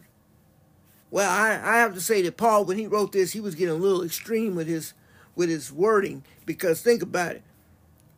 Well, 1.11 1.29
I, 1.29 1.51
I 1.51 1.77
have 1.77 1.93
to 1.95 2.01
say 2.01 2.21
that 2.23 2.37
Paul, 2.37 2.65
when 2.65 2.77
he 2.77 2.87
wrote 2.87 3.11
this, 3.11 3.31
he 3.31 3.41
was 3.41 3.55
getting 3.55 3.75
a 3.75 3.77
little 3.77 4.03
extreme 4.03 4.55
with 4.55 4.67
his 4.67 4.93
with 5.35 5.49
his 5.49 5.71
wording 5.71 6.23
because 6.45 6.81
think 6.81 7.01
about 7.01 7.35
it. 7.35 7.43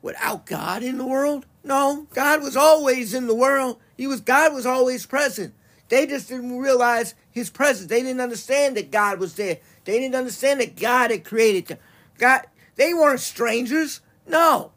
Without 0.02 0.48
God 0.48 0.82
in 0.82 0.98
the 0.98 1.06
world? 1.06 1.46
No, 1.64 2.08
God 2.14 2.42
was 2.42 2.58
always 2.58 3.14
in 3.14 3.28
the 3.28 3.36
world. 3.36 3.80
He 3.96 4.08
was 4.08 4.22
God 4.22 4.54
was 4.54 4.66
always 4.66 5.06
present. 5.06 5.54
They 5.90 6.08
just 6.08 6.30
didn't 6.30 6.58
realize 6.58 7.16
his 7.30 7.50
presence. 7.50 7.90
They 7.90 8.02
didn't 8.02 8.22
understand 8.22 8.78
that 8.78 8.92
God 8.92 9.20
was 9.20 9.36
there. 9.36 9.60
They 9.84 10.00
didn't 10.00 10.16
understand 10.16 10.60
that 10.60 10.80
God 10.80 11.12
had 11.12 11.24
created 11.24 11.68
them. 11.68 11.78
God, 12.18 12.42
they 12.76 12.94
weren't 12.94 13.20
strangers. 13.20 14.02
No. 14.28 14.72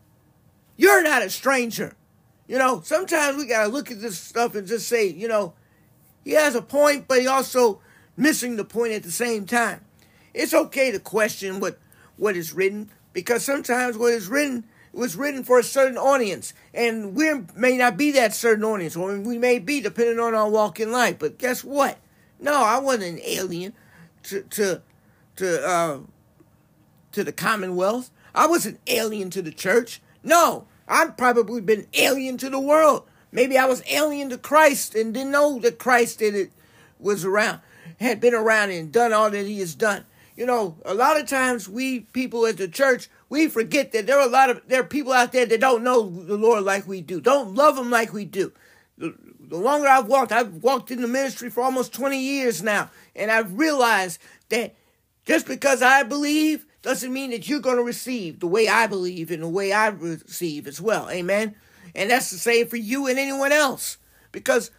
You're 0.76 1.02
not 1.02 1.22
a 1.22 1.30
stranger. 1.30 1.94
You 2.46 2.58
know, 2.58 2.80
sometimes 2.84 3.36
we 3.36 3.46
got 3.46 3.64
to 3.64 3.68
look 3.68 3.90
at 3.90 4.00
this 4.00 4.18
stuff 4.18 4.54
and 4.54 4.66
just 4.66 4.88
say, 4.88 5.06
you 5.06 5.28
know, 5.28 5.54
he 6.24 6.32
has 6.32 6.54
a 6.54 6.62
point, 6.62 7.06
but 7.08 7.20
he 7.20 7.26
also 7.26 7.80
missing 8.16 8.56
the 8.56 8.64
point 8.64 8.92
at 8.92 9.02
the 9.02 9.10
same 9.10 9.46
time. 9.46 9.84
It's 10.32 10.54
okay 10.54 10.90
to 10.90 10.98
question 10.98 11.60
what 11.60 11.78
what 12.16 12.36
is 12.36 12.52
written 12.52 12.90
because 13.12 13.44
sometimes 13.44 13.98
what 13.98 14.12
is 14.12 14.28
written 14.28 14.64
was 14.92 15.16
written 15.16 15.42
for 15.42 15.58
a 15.58 15.64
certain 15.64 15.98
audience, 15.98 16.54
and 16.72 17.14
we 17.14 17.32
may 17.56 17.76
not 17.76 17.96
be 17.96 18.12
that 18.12 18.32
certain 18.32 18.64
audience, 18.64 18.94
or 18.96 19.18
we 19.18 19.38
may 19.38 19.58
be 19.58 19.80
depending 19.80 20.20
on 20.20 20.34
our 20.34 20.48
walk 20.48 20.78
in 20.78 20.92
life. 20.92 21.18
But 21.18 21.38
guess 21.38 21.64
what? 21.64 21.98
No, 22.38 22.54
I 22.54 22.78
wasn't 22.78 23.18
an 23.18 23.20
alien 23.24 23.72
to 24.24 24.42
to 24.42 24.82
to 25.36 25.66
uh, 25.66 25.98
to 27.12 27.24
the 27.24 27.32
Commonwealth. 27.32 28.10
I 28.34 28.46
wasn't 28.46 28.80
alien 28.86 29.30
to 29.30 29.42
the 29.42 29.52
church. 29.52 30.00
No, 30.22 30.66
I've 30.88 31.16
probably 31.16 31.60
been 31.60 31.86
alien 31.94 32.38
to 32.38 32.50
the 32.50 32.60
world. 32.60 33.04
Maybe 33.30 33.58
I 33.58 33.66
was 33.66 33.82
alien 33.90 34.30
to 34.30 34.38
Christ 34.38 34.94
and 34.94 35.12
didn't 35.12 35.32
know 35.32 35.58
that 35.60 35.78
Christ 35.78 36.20
did 36.20 36.34
it 36.34 36.52
was 36.98 37.24
around, 37.24 37.60
had 38.00 38.20
been 38.20 38.34
around 38.34 38.70
and 38.70 38.92
done 38.92 39.12
all 39.12 39.30
that 39.30 39.46
he 39.46 39.58
has 39.58 39.74
done. 39.74 40.04
You 40.36 40.46
know, 40.46 40.76
a 40.84 40.94
lot 40.94 41.20
of 41.20 41.28
times 41.28 41.68
we 41.68 42.00
people 42.00 42.46
at 42.46 42.56
the 42.56 42.66
church, 42.66 43.08
we 43.28 43.48
forget 43.48 43.92
that 43.92 44.06
there 44.06 44.18
are 44.18 44.26
a 44.26 44.30
lot 44.30 44.50
of 44.50 44.62
there 44.66 44.80
are 44.80 44.84
people 44.84 45.12
out 45.12 45.32
there 45.32 45.46
that 45.46 45.60
don't 45.60 45.84
know 45.84 46.08
the 46.08 46.36
Lord 46.36 46.64
like 46.64 46.88
we 46.88 47.00
do, 47.00 47.20
don't 47.20 47.54
love 47.54 47.78
him 47.78 47.90
like 47.90 48.12
we 48.12 48.24
do. 48.24 48.52
The, 48.98 49.14
the 49.40 49.56
longer 49.56 49.88
I've 49.88 50.06
walked, 50.06 50.32
I've 50.32 50.62
walked 50.62 50.90
in 50.90 51.02
the 51.02 51.08
ministry 51.08 51.50
for 51.50 51.62
almost 51.62 51.92
20 51.92 52.18
years 52.18 52.62
now, 52.62 52.90
and 53.14 53.30
I've 53.30 53.58
realized 53.58 54.20
that 54.48 54.74
just 55.24 55.46
because 55.46 55.82
I 55.82 56.02
believe 56.02 56.66
doesn't 56.82 57.12
mean 57.12 57.30
that 57.30 57.48
you're 57.48 57.60
going 57.60 57.78
to 57.78 57.82
receive 57.82 58.40
the 58.40 58.46
way 58.46 58.68
I 58.68 58.86
believe 58.86 59.30
and 59.30 59.42
the 59.42 59.48
way 59.48 59.72
I 59.72 59.88
receive 59.88 60.66
as 60.66 60.80
well. 60.80 61.08
Amen. 61.10 61.54
And 61.94 62.10
that's 62.10 62.30
the 62.30 62.38
same 62.38 62.66
for 62.66 62.76
you 62.76 63.06
and 63.06 63.18
anyone 63.18 63.52
else. 63.52 63.96
Because 64.32 64.70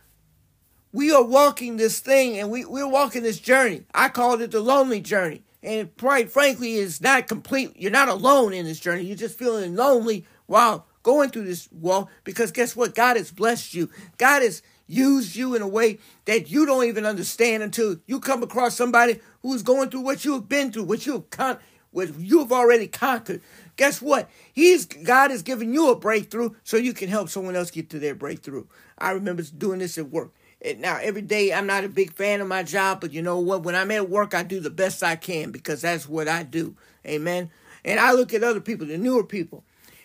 we 0.92 1.12
are 1.12 1.24
walking 1.24 1.78
this 1.78 2.00
thing 2.00 2.38
and 2.38 2.52
we, 2.52 2.64
we're 2.64 2.88
walking 2.88 3.24
this 3.24 3.40
journey. 3.40 3.86
I 3.94 4.10
called 4.10 4.42
it 4.42 4.52
the 4.52 4.60
lonely 4.60 5.02
journey. 5.02 5.44
And 5.64 5.96
quite 5.98 6.32
frankly, 6.32 6.76
it's 6.76 7.02
not 7.02 7.28
complete. 7.28 7.74
You're 7.76 7.92
not 7.92 8.08
alone 8.08 8.54
in 8.54 8.66
this 8.66 8.80
journey. 8.80 9.04
You're 9.04 9.18
just 9.18 9.38
feeling 9.38 9.76
lonely 9.76 10.28
while 10.46 10.86
going 11.02 11.32
through 11.32 11.46
this 11.46 11.68
walk 11.72 12.10
because 12.24 12.52
guess 12.52 12.76
what? 12.76 12.94
God 12.94 13.18
has 13.18 13.32
blessed 13.32 13.74
you. 13.74 13.90
God 14.18 14.44
has 14.44 14.62
used 14.88 15.36
you 15.36 15.56
in 15.56 15.62
a 15.62 15.68
way 15.68 16.00
that 16.26 16.50
you 16.50 16.66
don't 16.66 16.86
even 16.86 17.06
understand 17.06 17.64
until 17.64 17.98
you 18.06 18.20
come 18.20 18.44
across 18.44 18.76
somebody 18.76 19.20
who's 19.42 19.64
going 19.64 19.90
through 19.90 20.02
what 20.02 20.26
you 20.26 20.34
have 20.34 20.50
been 20.50 20.72
through, 20.72 20.84
what 20.84 21.06
you 21.06 21.14
have 21.14 21.30
con- 21.30 21.60
what 21.92 22.14
you 22.20 22.40
have 22.40 22.52
already 22.52 22.88
conquered. 22.88 23.42
Guess 23.78 24.02
what? 24.02 24.30
He's 24.52 24.86
God 24.86 25.32
has 25.32 25.42
given 25.42 25.74
you 25.74 25.90
a 25.90 25.96
breakthrough 25.96 26.52
so 26.64 26.78
you 26.78 26.94
can 26.94 27.08
help 27.08 27.30
someone 27.30 27.56
else 27.56 27.72
get 27.72 27.90
to 27.92 28.00
their 28.00 28.16
breakthrough. 28.16 28.66
I 28.98 29.12
remember 29.12 29.44
doing 29.44 29.80
this 29.80 29.98
at 29.98 30.10
work. 30.10 30.34
And 30.62 30.82
Now, 30.82 30.98
every 31.02 31.22
day 31.22 31.54
I'm 31.54 31.68
not 31.68 31.84
a 31.84 31.90
big 31.90 32.14
fan 32.14 32.42
of 32.42 32.48
my 32.48 32.64
job, 32.64 33.00
but 33.00 33.14
you 33.14 33.22
know 33.22 33.40
what? 33.40 33.64
When 33.64 33.76
I'm 33.76 33.92
at 33.92 34.10
work, 34.10 34.34
I 34.34 34.44
do 34.44 34.60
the 34.60 34.70
best 34.70 35.04
I 35.04 35.16
can 35.16 35.52
because 35.52 35.82
that's 35.82 36.08
what 36.08 36.28
I 36.28 36.44
do. 36.44 36.76
Amen. 37.06 37.50
And 37.84 38.00
I 38.00 38.12
look 38.14 38.34
at 38.34 38.44
other 38.44 38.62
people, 38.62 38.88
the 38.88 38.98
newer 38.98 39.24
people, 39.24 39.64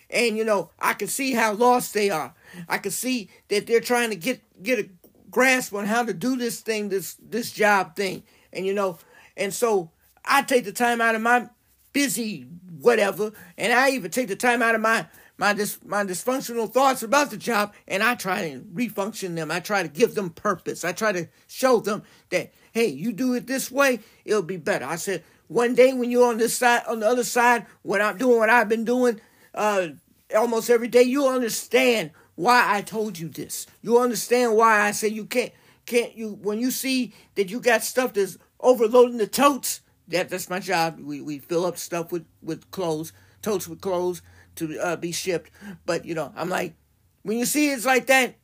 and 0.09 0.37
you 0.37 0.45
know, 0.45 0.69
I 0.79 0.93
can 0.93 1.07
see 1.07 1.33
how 1.33 1.53
lost 1.53 1.93
they 1.93 2.09
are. 2.09 2.33
I 2.67 2.77
can 2.77 2.91
see 2.91 3.29
that 3.49 3.67
they're 3.67 3.79
trying 3.81 4.09
to 4.09 4.15
get 4.15 4.41
get 4.63 4.79
a 4.79 4.89
grasp 5.29 5.73
on 5.73 5.85
how 5.85 6.03
to 6.03 6.13
do 6.13 6.35
this 6.35 6.59
thing, 6.61 6.89
this 6.89 7.15
this 7.15 7.51
job 7.51 7.95
thing. 7.95 8.23
And 8.53 8.65
you 8.65 8.73
know, 8.73 8.99
and 9.37 9.53
so 9.53 9.91
I 10.25 10.41
take 10.43 10.65
the 10.65 10.71
time 10.71 11.01
out 11.01 11.15
of 11.15 11.21
my 11.21 11.49
busy 11.93 12.47
whatever, 12.79 13.31
and 13.57 13.71
I 13.71 13.91
even 13.91 14.11
take 14.11 14.27
the 14.27 14.35
time 14.35 14.61
out 14.61 14.75
of 14.75 14.81
my 14.81 15.07
my 15.37 15.53
dis, 15.53 15.79
my 15.83 16.03
dysfunctional 16.03 16.71
thoughts 16.71 17.01
about 17.01 17.31
the 17.31 17.37
job, 17.37 17.73
and 17.87 18.03
I 18.03 18.15
try 18.15 18.49
to 18.51 18.59
refunction 18.59 19.35
them. 19.35 19.49
I 19.49 19.59
try 19.59 19.81
to 19.81 19.89
give 19.89 20.13
them 20.13 20.29
purpose. 20.29 20.83
I 20.83 20.91
try 20.91 21.11
to 21.11 21.27
show 21.47 21.79
them 21.79 22.03
that 22.29 22.53
hey, 22.71 22.87
you 22.87 23.11
do 23.11 23.33
it 23.33 23.47
this 23.47 23.69
way, 23.71 23.99
it'll 24.25 24.41
be 24.41 24.57
better. 24.57 24.85
I 24.85 24.95
said 24.95 25.23
one 25.47 25.75
day 25.75 25.93
when 25.93 26.09
you're 26.11 26.29
on 26.29 26.37
this 26.37 26.55
side, 26.55 26.83
on 26.87 27.01
the 27.01 27.07
other 27.07 27.23
side, 27.23 27.65
when 27.81 28.01
I'm 28.01 28.17
doing 28.17 28.37
what 28.37 28.49
I've 28.49 28.69
been 28.69 28.85
doing, 28.85 29.19
uh, 29.53 29.89
almost 30.35 30.69
every 30.69 30.87
day, 30.87 31.03
you'll 31.03 31.27
understand 31.27 32.11
why 32.35 32.75
I 32.75 32.81
told 32.81 33.19
you 33.19 33.29
this. 33.29 33.67
You'll 33.81 33.99
understand 33.99 34.55
why 34.55 34.81
I 34.81 34.91
say 34.91 35.07
you 35.07 35.25
can't 35.25 35.51
can't 35.85 36.15
you 36.15 36.39
when 36.41 36.59
you 36.59 36.71
see 36.71 37.13
that 37.35 37.49
you 37.49 37.59
got 37.59 37.83
stuff 37.83 38.13
that's 38.13 38.37
overloading 38.59 39.17
the 39.17 39.27
totes. 39.27 39.81
That 40.07 40.29
that's 40.29 40.49
my 40.49 40.59
job. 40.59 40.99
We 40.99 41.21
we 41.21 41.39
fill 41.39 41.65
up 41.65 41.77
stuff 41.77 42.11
with 42.11 42.25
with 42.41 42.69
clothes, 42.71 43.13
totes 43.41 43.67
with 43.67 43.81
clothes 43.81 44.21
to 44.55 44.79
uh, 44.79 44.95
be 44.95 45.11
shipped. 45.11 45.51
But 45.85 46.05
you 46.05 46.15
know, 46.15 46.31
I'm 46.35 46.49
like, 46.49 46.75
when 47.23 47.37
you 47.37 47.45
see 47.45 47.71
it's 47.71 47.85
like 47.85 48.07
that, 48.07 48.35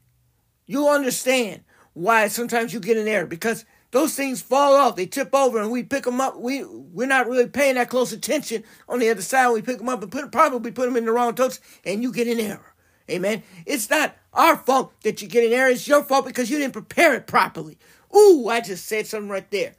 you 0.65 0.87
understand 0.87 1.63
why 1.93 2.27
sometimes 2.27 2.73
you 2.73 2.79
get 2.79 2.97
in 2.97 3.05
there 3.05 3.25
because 3.25 3.65
those 3.91 4.15
things 4.15 4.41
fall 4.41 4.75
off, 4.75 4.95
they 4.95 5.05
tip 5.05 5.33
over, 5.33 5.59
and 5.59 5.71
we 5.71 5.81
pick 5.81 6.03
them 6.03 6.21
up. 6.21 6.37
We 6.37 6.63
we're 6.63 7.07
not 7.07 7.27
really 7.27 7.47
paying 7.47 7.75
that 7.75 7.89
close 7.89 8.11
attention 8.11 8.63
on 8.87 8.99
the 8.99 9.09
other 9.09 9.21
side. 9.21 9.51
We 9.51 9.61
pick 9.61 9.77
them 9.77 9.89
up 9.89 10.03
and 10.03 10.11
put 10.11 10.31
probably 10.31 10.71
put 10.71 10.85
them 10.85 10.97
in 10.97 11.05
the 11.05 11.11
wrong 11.11 11.35
totes, 11.35 11.59
and 11.85 12.03
you 12.03 12.11
get 12.11 12.27
an 12.27 12.39
error. 12.39 12.73
Amen. 13.09 13.43
It's 13.65 13.89
not 13.89 14.15
our 14.33 14.57
fault 14.57 14.93
that 15.01 15.21
you 15.21 15.27
get 15.27 15.43
in 15.43 15.51
there. 15.51 15.69
It's 15.69 15.87
your 15.87 16.03
fault 16.03 16.25
because 16.25 16.49
you 16.49 16.57
didn't 16.57 16.73
prepare 16.73 17.13
it 17.13 17.27
properly. 17.27 17.77
Ooh, 18.15 18.47
I 18.49 18.61
just 18.61 18.85
said 18.85 19.07
something 19.07 19.29
right 19.29 19.49
there. 19.51 19.73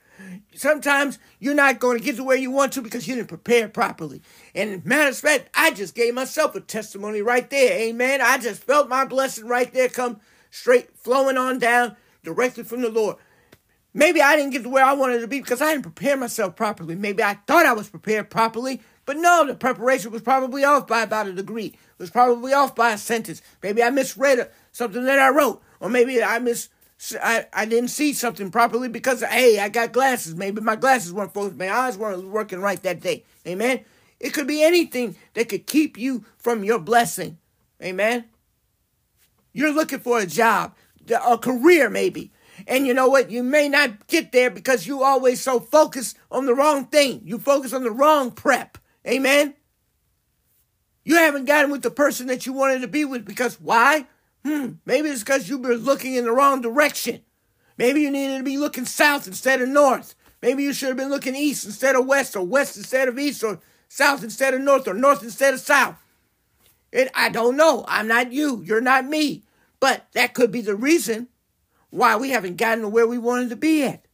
Sometimes 0.54 1.18
you're 1.38 1.54
not 1.54 1.78
going 1.78 1.98
to 1.98 2.04
get 2.04 2.16
to 2.16 2.24
where 2.24 2.36
you 2.36 2.50
want 2.50 2.72
to 2.72 2.82
because 2.82 3.06
you 3.06 3.14
didn't 3.14 3.28
prepare 3.28 3.68
properly. 3.68 4.20
And 4.54 4.84
matter 4.84 5.10
of 5.10 5.16
fact, 5.16 5.48
I 5.54 5.70
just 5.70 5.94
gave 5.94 6.14
myself 6.14 6.54
a 6.54 6.60
testimony 6.60 7.22
right 7.22 7.48
there. 7.48 7.78
Amen. 7.78 8.20
I 8.20 8.38
just 8.38 8.64
felt 8.64 8.88
my 8.88 9.04
blessing 9.04 9.46
right 9.46 9.72
there 9.72 9.88
come 9.88 10.20
straight 10.50 10.96
flowing 10.96 11.36
on 11.36 11.58
down 11.58 11.96
directly 12.24 12.64
from 12.64 12.82
the 12.82 12.90
Lord. 12.90 13.16
Maybe 13.94 14.20
I 14.20 14.36
didn't 14.36 14.52
get 14.52 14.64
to 14.64 14.68
where 14.68 14.84
I 14.84 14.92
wanted 14.92 15.20
to 15.20 15.28
be 15.28 15.40
because 15.40 15.62
I 15.62 15.72
didn't 15.72 15.82
prepare 15.82 16.16
myself 16.16 16.56
properly. 16.56 16.94
Maybe 16.94 17.22
I 17.22 17.34
thought 17.46 17.66
I 17.66 17.72
was 17.72 17.88
prepared 17.88 18.30
properly, 18.30 18.80
but 19.08 19.16
no, 19.16 19.46
the 19.46 19.54
preparation 19.54 20.12
was 20.12 20.20
probably 20.20 20.64
off 20.64 20.86
by 20.86 21.00
about 21.00 21.28
a 21.28 21.32
degree. 21.32 21.68
It 21.68 21.98
was 21.98 22.10
probably 22.10 22.52
off 22.52 22.74
by 22.74 22.92
a 22.92 22.98
sentence. 22.98 23.40
Maybe 23.62 23.82
I 23.82 23.88
misread 23.88 24.38
uh, 24.38 24.44
something 24.70 25.02
that 25.06 25.18
I 25.18 25.30
wrote, 25.30 25.62
or 25.80 25.88
maybe 25.88 26.22
I 26.22 26.38
mis 26.40 26.68
I, 27.22 27.46
I 27.54 27.64
didn't 27.64 27.88
see 27.88 28.12
something 28.12 28.50
properly 28.50 28.90
because 28.90 29.22
hey, 29.22 29.60
I 29.60 29.70
got 29.70 29.94
glasses. 29.94 30.34
Maybe 30.34 30.60
my 30.60 30.76
glasses 30.76 31.10
weren't 31.10 31.32
focused. 31.32 31.56
My 31.56 31.72
eyes 31.72 31.96
weren't 31.96 32.28
working 32.28 32.60
right 32.60 32.82
that 32.82 33.00
day. 33.00 33.24
Amen. 33.46 33.80
It 34.20 34.34
could 34.34 34.46
be 34.46 34.62
anything 34.62 35.16
that 35.32 35.48
could 35.48 35.66
keep 35.66 35.96
you 35.96 36.26
from 36.36 36.62
your 36.62 36.78
blessing. 36.78 37.38
Amen. 37.82 38.26
You're 39.54 39.72
looking 39.72 40.00
for 40.00 40.18
a 40.18 40.26
job, 40.26 40.74
a 41.08 41.38
career 41.38 41.88
maybe. 41.88 42.30
And 42.66 42.86
you 42.86 42.92
know 42.92 43.08
what? 43.08 43.30
You 43.30 43.42
may 43.42 43.70
not 43.70 44.06
get 44.06 44.32
there 44.32 44.50
because 44.50 44.86
you 44.86 45.02
always 45.02 45.40
so 45.40 45.60
focused 45.60 46.18
on 46.30 46.44
the 46.44 46.54
wrong 46.54 46.84
thing. 46.84 47.22
You 47.24 47.38
focus 47.38 47.72
on 47.72 47.84
the 47.84 47.90
wrong 47.90 48.32
prep. 48.32 48.76
Amen. 49.06 49.54
You 51.04 51.16
haven't 51.16 51.46
gotten 51.46 51.70
with 51.70 51.82
the 51.82 51.90
person 51.90 52.26
that 52.26 52.44
you 52.46 52.52
wanted 52.52 52.80
to 52.80 52.88
be 52.88 53.04
with 53.04 53.24
because 53.24 53.60
why? 53.60 54.06
Hmm, 54.44 54.72
maybe 54.84 55.08
it's 55.08 55.20
because 55.20 55.48
you 55.48 55.58
were 55.58 55.74
looking 55.74 56.14
in 56.14 56.24
the 56.24 56.32
wrong 56.32 56.60
direction. 56.60 57.22
Maybe 57.76 58.02
you 58.02 58.10
needed 58.10 58.38
to 58.38 58.44
be 58.44 58.58
looking 58.58 58.84
south 58.84 59.26
instead 59.26 59.62
of 59.62 59.68
north. 59.68 60.14
Maybe 60.42 60.62
you 60.62 60.72
should 60.72 60.88
have 60.88 60.96
been 60.96 61.10
looking 61.10 61.34
east 61.34 61.64
instead 61.64 61.96
of 61.96 62.06
west, 62.06 62.36
or 62.36 62.44
west 62.44 62.76
instead 62.76 63.08
of 63.08 63.18
east, 63.18 63.42
or 63.42 63.60
south 63.88 64.22
instead 64.22 64.54
of 64.54 64.60
north, 64.60 64.86
or 64.86 64.94
north 64.94 65.22
instead 65.22 65.54
of 65.54 65.60
south. 65.60 65.96
It, 66.92 67.10
I 67.14 67.28
don't 67.28 67.56
know. 67.56 67.84
I'm 67.88 68.08
not 68.08 68.32
you. 68.32 68.62
You're 68.64 68.80
not 68.80 69.04
me. 69.04 69.44
But 69.80 70.06
that 70.12 70.34
could 70.34 70.50
be 70.50 70.60
the 70.60 70.74
reason 70.76 71.28
why 71.90 72.16
we 72.16 72.30
haven't 72.30 72.56
gotten 72.56 72.82
to 72.82 72.88
where 72.88 73.06
we 73.06 73.18
wanted 73.18 73.50
to 73.50 73.56
be 73.56 73.84
at. 73.84 74.04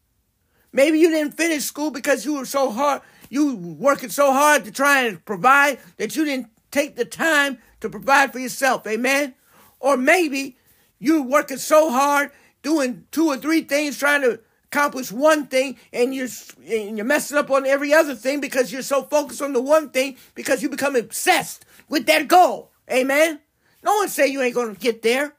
Maybe 0.73 0.99
you 0.99 1.11
didn't 1.11 1.37
finish 1.37 1.65
school 1.65 1.91
because 1.91 2.25
you 2.25 2.35
were 2.35 2.45
so 2.45 2.71
hard, 2.71 3.03
you 3.35 3.57
working 3.57 4.11
so 4.11 4.33
hard 4.33 4.65
to 4.65 4.71
try 4.71 5.03
and 5.03 5.23
provide 5.25 5.81
that 5.97 6.15
you 6.15 6.25
didn't 6.25 6.47
take 6.71 6.95
the 6.95 7.05
time 7.05 7.59
to 7.81 7.91
provide 7.91 8.33
for 8.33 8.39
yourself. 8.39 8.87
Amen. 8.87 9.35
Or 9.81 9.97
maybe 9.97 10.57
you're 11.01 11.21
working 11.23 11.57
so 11.57 11.91
hard 11.91 12.31
doing 12.63 13.07
two 13.11 13.27
or 13.27 13.37
three 13.37 13.63
things 13.63 13.99
trying 13.99 14.23
to 14.23 14.39
accomplish 14.67 15.11
one 15.11 15.49
thing 15.49 15.77
and 15.93 16.15
you're 16.15 16.29
and 16.69 16.97
you're 16.97 17.05
messing 17.05 17.37
up 17.37 17.51
on 17.51 17.67
every 17.67 17.93
other 17.93 18.15
thing 18.15 18.41
because 18.41 18.73
you're 18.73 18.83
so 18.83 19.03
focused 19.03 19.43
on 19.43 19.53
the 19.53 19.61
one 19.61 19.91
thing 19.91 20.17
because 20.37 20.63
you 20.63 20.69
become 20.69 20.95
obsessed 20.95 21.67
with 21.89 22.07
that 22.07 22.29
goal. 22.29 22.71
Amen. 22.91 23.41
No 23.83 23.97
one 23.97 24.09
say 24.09 24.29
you 24.29 24.43
ain't 24.43 24.55
gonna 24.55 24.75
get 24.75 25.03
there. 25.03 25.35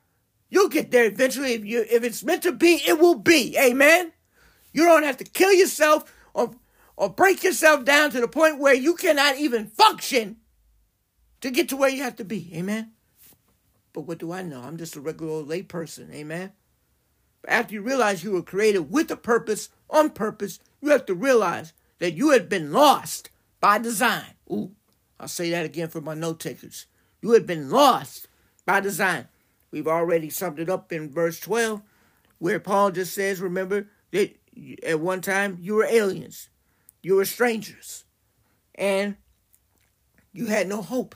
You'll 0.50 0.68
get 0.68 0.92
there 0.92 1.06
eventually. 1.06 1.54
If 1.54 1.64
you 1.64 1.86
if 1.90 2.04
it's 2.04 2.26
meant 2.26 2.44
to 2.44 2.52
be, 2.52 2.82
it 2.86 3.00
will 3.00 3.16
be. 3.16 3.58
Amen. 3.58 4.12
You 4.74 4.84
don't 4.84 5.04
have 5.04 5.18
to 5.18 5.24
kill 5.24 5.54
yourself 5.54 6.14
or 6.34 6.52
or 6.98 7.10
break 7.10 7.44
yourself 7.44 7.84
down 7.86 8.12
to 8.12 8.22
the 8.22 8.28
point 8.28 8.60
where 8.60 8.74
you 8.74 8.96
cannot 8.96 9.38
even 9.38 9.68
function 9.68 10.38
to 11.42 11.52
get 11.52 11.70
to 11.70 11.78
where 11.78 11.90
you 11.90 12.04
have 12.04 12.16
to 12.16 12.26
be. 12.26 12.52
Amen. 12.56 12.92
But 13.94 14.02
what 14.02 14.18
do 14.18 14.32
I 14.32 14.42
know? 14.42 14.62
I'm 14.62 14.78
just 14.78 14.96
a 14.96 15.02
regular 15.02 15.32
old 15.32 15.48
lay 15.48 15.62
person. 15.62 16.10
Amen. 16.14 16.52
But 17.42 17.52
after 17.52 17.74
you 17.74 17.82
realize 17.82 18.24
you 18.24 18.32
were 18.32 18.42
created 18.42 18.92
with 18.92 19.12
a 19.12 19.16
purpose, 19.16 19.70
on 19.90 20.10
purpose, 20.10 20.60
you 20.82 20.90
have 20.90 21.06
to 21.06 21.14
realize 21.14 21.74
that 22.00 22.14
you 22.14 22.32
had 22.32 22.50
been 22.50 22.72
lost 22.72 23.30
by 23.60 23.78
design. 23.78 24.36
Ooh, 24.52 24.72
I'll 25.20 25.28
say 25.28 25.50
that 25.52 25.66
again 25.66 25.90
for 25.90 26.02
my 26.02 26.14
note 26.14 26.40
takers. 26.40 26.88
You 27.22 27.32
had 27.32 27.48
been 27.48 27.70
lost 27.70 28.28
by 28.66 28.80
design. 28.80 29.28
We've 29.72 29.88
already 29.88 30.30
summed 30.30 30.60
it 30.60 30.70
up 30.70 30.92
in 30.92 31.12
verse 31.12 31.40
12, 31.40 31.82
where 32.40 32.60
Paul 32.60 32.92
just 32.92 33.14
says, 33.14 33.40
remember, 33.42 33.88
that 34.12 34.38
at 34.84 35.00
one 35.00 35.22
time 35.22 35.58
you 35.60 35.76
were 35.76 35.86
aliens, 35.86 36.50
you 37.06 37.16
were 37.18 37.26
strangers, 37.26 38.04
and 38.74 39.16
you 40.34 40.48
had 40.48 40.68
no 40.68 40.82
hope. 40.82 41.16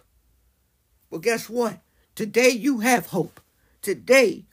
Well, 1.09 1.19
guess 1.19 1.49
what? 1.49 1.79
Today 2.13 2.49
you 2.49 2.81
have 2.81 3.07
hope. 3.07 3.41
Today 3.81 4.45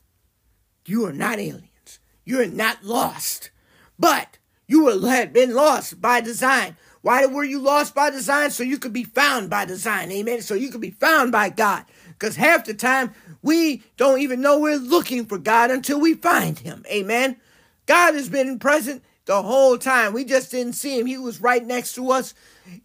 you 0.87 1.05
are 1.05 1.13
not 1.13 1.39
aliens. 1.39 1.99
You're 2.25 2.47
not 2.47 2.85
lost. 2.85 3.51
But 3.99 4.39
you 4.67 4.89
had 5.05 5.35
been 5.35 5.55
lost 5.55 6.01
by 6.01 6.23
design. 6.23 6.79
Why 7.03 7.27
were 7.27 7.45
you 7.45 7.61
lost 7.61 7.95
by 7.95 8.09
design? 8.09 8.51
So 8.51 8.63
you 8.63 8.79
could 8.79 8.95
be 8.95 9.05
found 9.05 9.51
by 9.51 9.67
design. 9.67 10.11
Amen. 10.13 10.41
So 10.41 10.55
you 10.55 10.71
could 10.71 10.81
be 10.81 10.91
found 10.91 11.33
by 11.33 11.51
God. 11.51 11.85
Because 12.19 12.37
half 12.37 12.65
the 12.65 12.73
time 12.73 13.13
we 13.43 13.83
don't 13.99 14.21
even 14.21 14.41
know 14.41 14.59
we're 14.59 14.79
looking 14.79 15.27
for 15.27 15.37
God 15.37 15.71
until 15.71 16.01
we 16.01 16.15
find 16.15 16.59
Him. 16.59 16.83
Amen. 16.91 17.37
God 17.85 18.15
has 18.15 18.31
been 18.31 18.59
present 18.59 19.03
the 19.27 19.43
whole 19.43 19.77
time. 19.77 20.13
We 20.13 20.25
just 20.25 20.51
didn't 20.51 20.73
see 20.73 20.99
Him. 20.99 21.07
He 21.07 21.19
was 21.19 21.41
right 21.41 21.65
next 21.65 21.95
to 21.95 22.11
us 22.11 22.35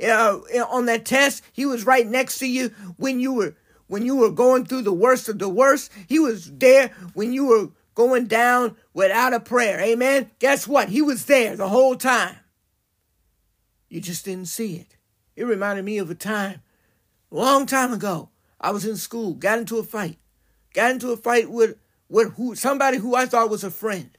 uh, 0.03 0.39
on 0.69 0.85
that 0.87 1.05
test. 1.05 1.43
He 1.53 1.65
was 1.65 1.85
right 1.85 2.05
next 2.05 2.39
to 2.39 2.47
you 2.47 2.69
when 2.97 3.19
you 3.19 3.33
were 3.33 3.55
when 3.87 4.05
you 4.05 4.15
were 4.15 4.31
going 4.31 4.65
through 4.65 4.83
the 4.83 4.93
worst 4.93 5.29
of 5.29 5.39
the 5.39 5.49
worst. 5.49 5.91
He 6.07 6.19
was 6.19 6.51
there 6.51 6.89
when 7.13 7.33
you 7.33 7.45
were 7.45 7.69
going 7.93 8.25
down 8.27 8.77
without 8.93 9.33
a 9.33 9.39
prayer. 9.39 9.79
Amen. 9.81 10.31
Guess 10.39 10.67
what? 10.67 10.89
He 10.89 11.01
was 11.01 11.25
there 11.25 11.55
the 11.55 11.67
whole 11.67 11.95
time. 11.95 12.37
You 13.89 13.99
just 13.99 14.23
didn't 14.23 14.47
see 14.47 14.77
it. 14.77 14.95
It 15.35 15.43
reminded 15.43 15.83
me 15.83 15.97
of 15.97 16.09
a 16.09 16.15
time, 16.15 16.61
a 17.31 17.35
long 17.35 17.65
time 17.65 17.91
ago, 17.91 18.29
I 18.59 18.71
was 18.71 18.85
in 18.85 18.95
school, 18.95 19.33
got 19.33 19.59
into 19.59 19.77
a 19.77 19.83
fight, 19.83 20.17
got 20.73 20.91
into 20.91 21.11
a 21.11 21.17
fight 21.17 21.49
with 21.49 21.77
with 22.07 22.33
who 22.35 22.55
somebody 22.55 22.97
who 22.97 23.15
I 23.15 23.25
thought 23.25 23.49
was 23.49 23.63
a 23.63 23.71
friend. 23.71 24.17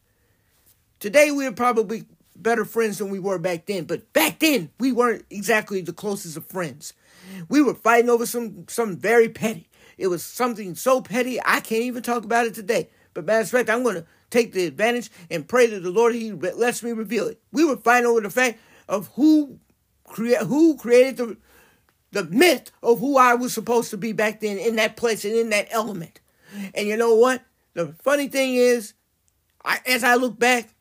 Today 0.98 1.30
we're 1.30 1.52
probably 1.52 2.04
better 2.34 2.64
friends 2.64 2.98
than 2.98 3.10
we 3.10 3.18
were 3.18 3.38
back 3.38 3.66
then, 3.66 3.84
but 3.84 4.12
back 4.12 4.38
then 4.38 4.70
we 4.78 4.92
weren't 4.92 5.24
exactly 5.30 5.80
the 5.80 5.92
closest 5.92 6.36
of 6.36 6.46
friends. 6.46 6.92
We 7.48 7.62
were 7.62 7.74
fighting 7.74 8.10
over 8.10 8.26
some 8.26 8.66
some 8.68 8.96
very 8.96 9.28
petty. 9.28 9.68
It 9.98 10.08
was 10.08 10.24
something 10.24 10.74
so 10.74 11.00
petty 11.00 11.40
I 11.44 11.60
can't 11.60 11.82
even 11.82 12.02
talk 12.02 12.24
about 12.24 12.46
it 12.46 12.54
today. 12.54 12.90
But 13.14 13.26
matter 13.26 13.42
of 13.42 13.50
fact, 13.50 13.70
I'm 13.70 13.84
to 13.84 14.06
take 14.30 14.52
the 14.52 14.66
advantage 14.66 15.10
and 15.30 15.46
pray 15.46 15.68
to 15.68 15.78
the 15.78 15.90
Lord 15.90 16.14
He 16.14 16.32
lets 16.32 16.82
me 16.82 16.92
reveal 16.92 17.28
it. 17.28 17.40
We 17.52 17.64
were 17.64 17.76
fighting 17.76 18.06
over 18.06 18.20
the 18.20 18.30
fact 18.30 18.58
of 18.88 19.10
who 19.14 19.58
crea- 20.04 20.44
who 20.44 20.76
created 20.76 21.16
the 21.16 21.36
the 22.12 22.24
myth 22.24 22.70
of 22.82 23.00
who 23.00 23.16
I 23.16 23.34
was 23.34 23.52
supposed 23.54 23.90
to 23.90 23.96
be 23.96 24.12
back 24.12 24.40
then 24.40 24.58
in 24.58 24.76
that 24.76 24.96
place 24.96 25.24
and 25.24 25.34
in 25.34 25.50
that 25.50 25.68
element. 25.70 26.20
And 26.74 26.86
you 26.86 26.96
know 26.96 27.14
what? 27.14 27.42
The 27.74 27.94
funny 28.02 28.28
thing 28.28 28.54
is, 28.54 28.92
I, 29.64 29.80
as 29.86 30.04
I 30.04 30.16
look 30.16 30.38
back, 30.38 30.74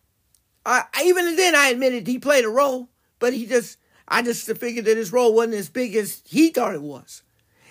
I, 0.65 0.83
even 1.03 1.35
then 1.35 1.55
I 1.55 1.69
admitted 1.69 2.07
he 2.07 2.19
played 2.19 2.45
a 2.45 2.49
role, 2.49 2.89
but 3.19 3.33
he 3.33 3.45
just, 3.45 3.77
I 4.07 4.21
just 4.21 4.45
figured 4.57 4.85
that 4.85 4.97
his 4.97 5.11
role 5.11 5.33
wasn't 5.33 5.55
as 5.55 5.69
big 5.69 5.95
as 5.95 6.21
he 6.25 6.49
thought 6.49 6.75
it 6.75 6.81
was. 6.81 7.23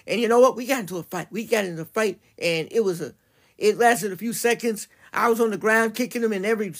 And 0.07 0.21
you 0.21 0.29
know 0.29 0.41
what? 0.41 0.57
We 0.57 0.67
got 0.67 0.81
into 0.81 0.97
a 0.97 1.03
fight. 1.03 1.29
We 1.31 1.45
got 1.45 1.65
into 1.65 1.83
a 1.83 1.87
fight, 1.87 2.21
and 2.39 2.69
it 2.73 2.81
was 2.81 3.01
a, 3.01 3.15
it 3.59 3.79
lasted 3.79 4.13
a 4.13 4.17
few 4.17 4.33
seconds. 4.33 4.89
I 5.13 5.29
was 5.29 5.41
on 5.41 5.51
the 5.51 5.59
ground 5.59 5.95
kicking 5.95 6.23
him 6.23 6.33
in 6.33 6.45
every 6.45 6.73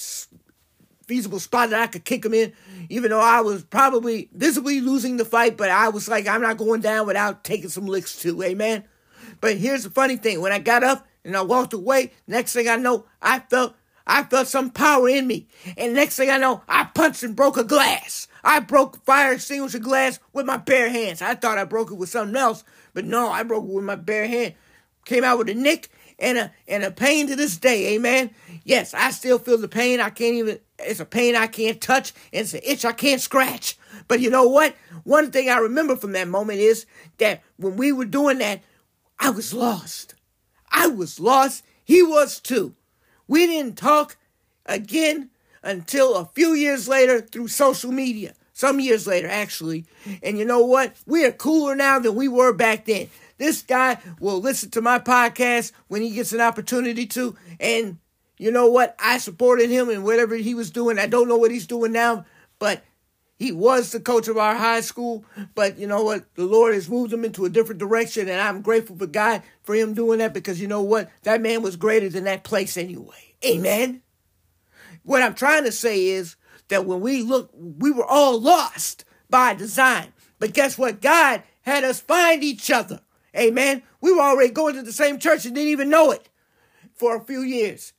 feasible 1.07 1.41
spot 1.41 1.71
that 1.71 1.81
I 1.83 1.87
could 1.89 2.05
kick 2.05 2.25
him 2.25 2.35
in, 2.35 2.53
even 2.89 3.11
though 3.11 3.21
I 3.21 3.41
was 3.41 3.65
probably 3.65 4.31
visibly 4.33 4.81
losing 4.81 5.17
the 5.17 5.25
fight, 5.25 5.57
but 5.57 5.69
I 5.69 5.89
was 5.89 6.09
like, 6.09 6.27
I'm 6.27 6.43
not 6.43 6.57
going 6.57 6.81
down 6.81 7.07
without 7.07 7.45
taking 7.45 7.69
some 7.69 7.87
licks 7.87 8.17
too, 8.17 8.43
amen. 8.43 8.85
But 9.41 9.57
here's 9.57 9.85
the 9.85 9.91
funny 9.91 10.17
thing. 10.17 10.41
When 10.41 10.53
I 10.53 10.61
got 10.61 10.85
up 10.85 11.07
and 11.25 11.37
I 11.37 11.43
walked 11.43 11.73
away, 11.73 12.13
next 12.27 12.53
thing 12.53 12.69
I 12.69 12.77
know, 12.77 13.07
I 13.21 13.41
felt 13.41 13.75
I 14.11 14.25
felt 14.25 14.49
some 14.49 14.71
power 14.71 15.09
in 15.09 15.29
me. 15.29 15.47
And 15.79 15.95
next 15.95 16.17
thing 16.17 16.31
I 16.31 16.37
know, 16.37 16.63
I 16.69 16.85
punched 16.85 17.23
and 17.23 17.37
broke 17.37 17.57
a 17.57 17.63
glass. 17.63 18.27
I 18.43 18.59
broke 18.59 19.05
fire 19.05 19.33
extinguisher 19.33 19.79
glass 19.79 20.19
with 20.33 20.47
my 20.47 20.57
bare 20.57 20.91
hands. 20.91 21.23
I 21.23 21.37
thought 21.37 21.59
I 21.59 21.65
broke 21.65 21.93
it 21.93 21.95
with 21.95 22.09
something 22.09 22.35
else, 22.35 22.65
but 22.93 23.05
no, 23.05 23.31
I 23.31 23.45
broke 23.45 23.65
it 23.65 23.71
with 23.73 23.85
my 23.85 23.95
bare 23.95 24.27
hand. 24.27 24.55
Came 25.05 25.23
out 25.23 25.39
with 25.39 25.49
a 25.49 25.55
nick 25.55 25.91
and 26.19 26.39
a 26.39 26.53
and 26.67 26.83
a 26.83 26.91
pain 26.91 27.29
to 27.29 27.37
this 27.37 27.57
day, 27.57 27.95
amen. 27.95 28.31
Yes, 28.65 28.95
I 28.95 29.13
still 29.13 29.39
feel 29.39 29.59
the 29.59 29.69
pain. 29.69 30.01
I 30.01 30.11
can't 30.11 30.35
even 30.35 30.59
it's 30.81 30.99
a 30.99 31.05
pain 31.05 31.37
I 31.37 31.47
can't 31.47 31.81
touch, 31.81 32.13
and 32.33 32.43
it's 32.43 32.53
an 32.55 32.61
itch 32.65 32.85
I 32.85 32.93
can't 32.93 33.21
scratch. 33.21 33.79
But 34.09 34.19
you 34.19 34.29
know 34.29 34.49
what? 34.49 34.75
One 35.05 35.31
thing 35.31 35.49
I 35.49 35.59
remember 35.59 35.95
from 35.95 36.13
that 36.13 36.27
moment 36.27 36.59
is 36.59 36.85
that 37.19 37.43
when 37.59 37.77
we 37.77 37.93
were 37.93 38.05
doing 38.05 38.39
that, 38.39 38.63
I 39.21 39.31
was 39.31 39.55
lost. 39.55 40.15
I 40.73 40.89
was 40.89 41.21
lost. 41.21 41.65
He 41.85 42.03
was 42.03 42.41
too. 42.41 42.75
We 43.31 43.47
didn't 43.47 43.79
talk 43.79 44.17
again 44.67 45.31
until 45.63 46.17
a 46.17 46.25
few 46.35 46.53
years 46.53 46.89
later 46.89 47.21
through 47.21 47.47
social 47.47 47.93
media. 47.93 48.35
Some 48.55 48.81
years 48.81 49.07
later, 49.07 49.29
actually. 49.29 49.87
And 50.21 50.37
you 50.37 50.45
know 50.45 50.67
what? 50.67 50.97
We 51.07 51.25
are 51.25 51.31
cooler 51.31 51.77
now 51.77 52.01
than 52.01 52.17
we 52.17 52.27
were 52.27 52.53
back 52.53 52.87
then. 52.87 53.09
This 53.39 53.63
guy 53.63 53.99
will 54.19 54.41
listen 54.41 54.71
to 54.71 54.83
my 54.83 54.99
podcast 54.99 55.71
when 55.87 56.03
he 56.03 56.11
gets 56.11 56.33
an 56.33 56.41
opportunity 56.41 57.07
to. 57.07 57.37
And 57.61 57.99
you 58.37 58.51
know 58.51 58.69
what? 58.69 58.97
I 58.99 59.19
supported 59.19 59.71
him 59.71 59.91
in 59.91 60.03
whatever 60.03 60.35
he 60.35 60.57
was 60.57 60.73
doing. 60.73 60.99
I 60.99 61.07
don't 61.07 61.29
know 61.29 61.37
what 61.37 61.53
he's 61.53 61.69
doing 61.69 61.93
now, 61.93 62.25
but 62.59 62.83
he 63.41 63.53
was 63.53 63.91
the 63.91 64.01
coach 64.01 64.29
of 64.29 64.37
our 64.37 64.55
high 64.55 64.83
school. 64.83 65.25
But 65.55 65.79
you 65.79 65.87
know 65.87 66.05
what? 66.05 66.35
The 66.35 66.45
Lord 66.45 66.75
has 66.75 66.91
moved 66.91 67.11
him 67.11 67.25
into 67.25 67.47
a 67.47 67.49
different 67.49 67.81
direction. 67.81 68.29
And 68.29 68.39
I'm 68.39 68.61
grateful 68.61 68.97
for 68.97 69.07
God 69.07 69.43
for 69.63 69.75
him 69.75 69.95
doing 69.95 70.19
that 70.19 70.35
because 70.35 70.61
you 70.61 70.69
know 70.69 70.83
what? 70.83 71.09
That 71.23 71.41
man 71.41 71.63
was 71.63 71.77
greater 71.77 72.11
than 72.11 72.25
that 72.25 72.45
place 72.45 72.77
anyway. 72.77 73.35
Amen. 73.43 74.03
What 75.05 75.23
I'm 75.23 75.33
trying 75.33 75.65
to 75.65 75.73
say 75.73 76.09
is 76.09 76.37
that 76.69 76.85
when 76.85 77.01
we 77.01 77.23
look, 77.23 77.51
we 77.55 77.91
were 77.91 78.05
all 78.05 78.39
lost 78.39 79.07
by 79.31 79.55
design. 79.55 80.13
But 80.39 80.53
guess 80.53 80.77
what? 80.77 81.01
God 81.01 81.43
had 81.63 81.83
us 81.83 81.99
find 81.99 82.45
each 82.45 82.71
other. 82.71 83.01
Amen. 83.35 83.83
We 84.03 84.13
were 84.13 84.21
already 84.21 84.53
going 84.53 84.75
to 84.75 84.83
the 84.83 84.93
same 84.93 85.19
church 85.19 85.47
and 85.47 85.55
didn't 85.55 85.71
even 85.71 85.89
know 85.89 86.11
it 86.11 86.29
for 86.93 87.17
a 87.17 87.25
few 87.25 87.41
years. 87.41 87.95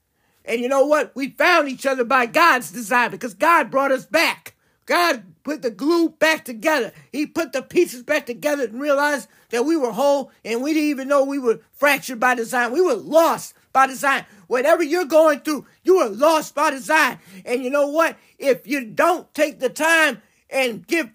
And 0.45 0.61
you 0.61 0.69
know 0.69 0.85
what? 0.85 1.15
We 1.15 1.31
found 1.31 1.67
each 1.67 1.87
other 1.87 2.03
by 2.03 2.27
God's 2.27 2.69
design 2.69 3.09
because 3.09 3.33
God 3.33 3.71
brought 3.71 3.91
us 3.91 4.05
back. 4.05 4.53
God 4.85 5.23
put 5.43 5.61
the 5.61 5.69
glue 5.69 6.09
back 6.09 6.45
together. 6.45 6.91
He 7.11 7.25
put 7.25 7.53
the 7.53 7.61
pieces 7.61 8.03
back 8.03 8.25
together 8.25 8.63
and 8.63 8.79
realized 8.79 9.29
that 9.49 9.65
we 9.65 9.77
were 9.77 9.91
whole 9.91 10.31
and 10.43 10.61
we 10.61 10.73
didn't 10.73 10.89
even 10.89 11.07
know 11.07 11.23
we 11.23 11.39
were 11.39 11.61
fractured 11.71 12.19
by 12.19 12.35
design. 12.35 12.71
We 12.71 12.81
were 12.81 12.95
lost 12.95 13.53
by 13.73 13.87
design. 13.87 14.25
Whatever 14.47 14.83
you're 14.83 15.05
going 15.05 15.41
through, 15.41 15.65
you 15.83 15.97
are 15.97 16.09
lost 16.09 16.55
by 16.55 16.71
design. 16.71 17.19
And 17.45 17.63
you 17.63 17.69
know 17.69 17.87
what? 17.87 18.17
If 18.37 18.67
you 18.67 18.85
don't 18.85 19.33
take 19.33 19.59
the 19.59 19.69
time 19.69 20.21
and 20.49 20.85
give 20.85 21.11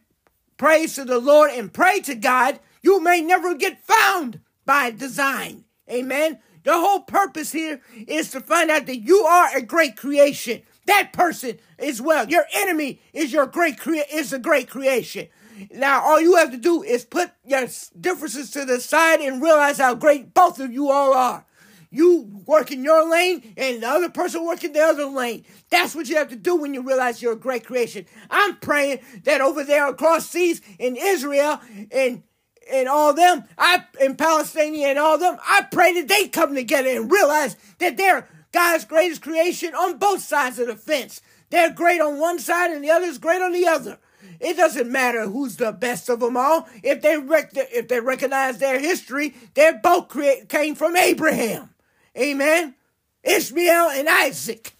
praise 0.56 0.94
to 0.94 1.04
the 1.04 1.18
Lord 1.18 1.50
and 1.50 1.72
pray 1.72 2.00
to 2.00 2.14
God, 2.14 2.60
you 2.82 3.00
may 3.02 3.20
never 3.20 3.54
get 3.54 3.80
found 3.80 4.40
by 4.64 4.90
design. 4.90 5.64
Amen. 5.90 6.38
The 6.64 6.72
whole 6.72 7.00
purpose 7.00 7.52
here 7.52 7.80
is 8.08 8.30
to 8.30 8.40
find 8.40 8.70
out 8.70 8.86
that 8.86 8.98
you 8.98 9.18
are 9.18 9.56
a 9.56 9.62
great 9.62 9.96
creation. 9.96 10.62
That 10.86 11.12
person 11.12 11.58
is 11.78 12.00
well. 12.00 12.28
Your 12.28 12.44
enemy 12.54 13.00
is 13.12 13.32
your 13.32 13.46
great 13.46 13.78
crea- 13.78 14.04
is 14.12 14.32
a 14.32 14.38
great 14.38 14.68
creation. 14.68 15.28
Now 15.70 16.02
all 16.02 16.20
you 16.20 16.36
have 16.36 16.50
to 16.50 16.56
do 16.56 16.82
is 16.82 17.04
put 17.04 17.30
your 17.44 17.66
differences 17.98 18.50
to 18.52 18.64
the 18.64 18.80
side 18.80 19.20
and 19.20 19.42
realize 19.42 19.78
how 19.78 19.94
great 19.94 20.34
both 20.34 20.60
of 20.60 20.72
you 20.72 20.90
all 20.90 21.14
are. 21.14 21.44
You 21.90 22.42
work 22.46 22.72
in 22.72 22.84
your 22.84 23.08
lane 23.10 23.54
and 23.56 23.82
the 23.82 23.88
other 23.88 24.10
person 24.10 24.44
work 24.44 24.62
in 24.64 24.72
the 24.72 24.80
other 24.80 25.06
lane. 25.06 25.44
That's 25.70 25.94
what 25.94 26.08
you 26.08 26.16
have 26.16 26.28
to 26.28 26.36
do 26.36 26.56
when 26.56 26.74
you 26.74 26.82
realize 26.82 27.22
you're 27.22 27.32
a 27.32 27.36
great 27.36 27.64
creation. 27.64 28.06
I'm 28.30 28.56
praying 28.56 29.00
that 29.24 29.40
over 29.40 29.64
there 29.64 29.88
across 29.88 30.28
seas 30.28 30.60
in 30.78 30.96
Israel 30.96 31.60
and 31.90 32.22
and 32.70 32.88
all 32.88 33.14
them, 33.14 33.44
I 33.56 33.84
in 34.00 34.16
Palestine 34.16 34.74
and 34.76 34.98
all 34.98 35.18
them, 35.18 35.38
I 35.40 35.62
pray 35.70 35.94
that 35.94 36.08
they 36.08 36.28
come 36.28 36.54
together 36.54 36.88
and 36.88 37.10
realize 37.10 37.56
that 37.78 37.96
they're 37.96 38.28
God's 38.56 38.86
greatest 38.86 39.20
creation 39.20 39.74
on 39.74 39.98
both 39.98 40.22
sides 40.22 40.58
of 40.58 40.68
the 40.68 40.76
fence. 40.76 41.20
They're 41.50 41.74
great 41.74 42.00
on 42.00 42.18
one 42.18 42.38
side 42.38 42.70
and 42.70 42.82
the 42.82 42.90
other's 42.90 43.18
great 43.18 43.42
on 43.42 43.52
the 43.52 43.66
other. 43.66 43.98
It 44.40 44.56
doesn't 44.56 44.90
matter 44.90 45.26
who's 45.26 45.56
the 45.56 45.72
best 45.72 46.08
of 46.08 46.20
them 46.20 46.38
all. 46.38 46.66
If 46.82 47.02
they 47.02 47.18
rec- 47.18 47.50
if 47.54 47.88
they 47.88 48.00
recognize 48.00 48.56
their 48.56 48.78
history, 48.78 49.34
they 49.52 49.72
both 49.82 50.08
create, 50.08 50.48
came 50.48 50.74
from 50.74 50.96
Abraham. 50.96 51.68
Amen. 52.16 52.76
Ishmael 53.22 53.90
and 53.90 54.08
Isaac. 54.08 54.74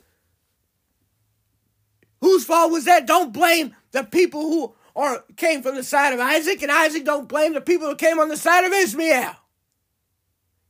Whose 2.23 2.47
fault 2.47 2.73
was 2.73 2.87
that? 2.87 3.07
Don't 3.07 3.31
blame 3.31 3.77
the 3.93 4.05
people 4.05 4.41
who 4.41 4.75
are 4.97 5.23
came 5.37 5.61
from 5.61 5.75
the 5.75 5.85
side 5.85 6.15
of 6.15 6.21
Isaac, 6.21 6.63
and 6.63 6.73
Isaac 6.73 7.05
don't 7.05 7.29
blame 7.29 7.53
the 7.53 7.61
people 7.61 7.89
who 7.89 7.97
came 7.97 8.19
on 8.19 8.31
the 8.31 8.39
side 8.39 8.65
of 8.65 8.73
Ishmael. 8.73 9.37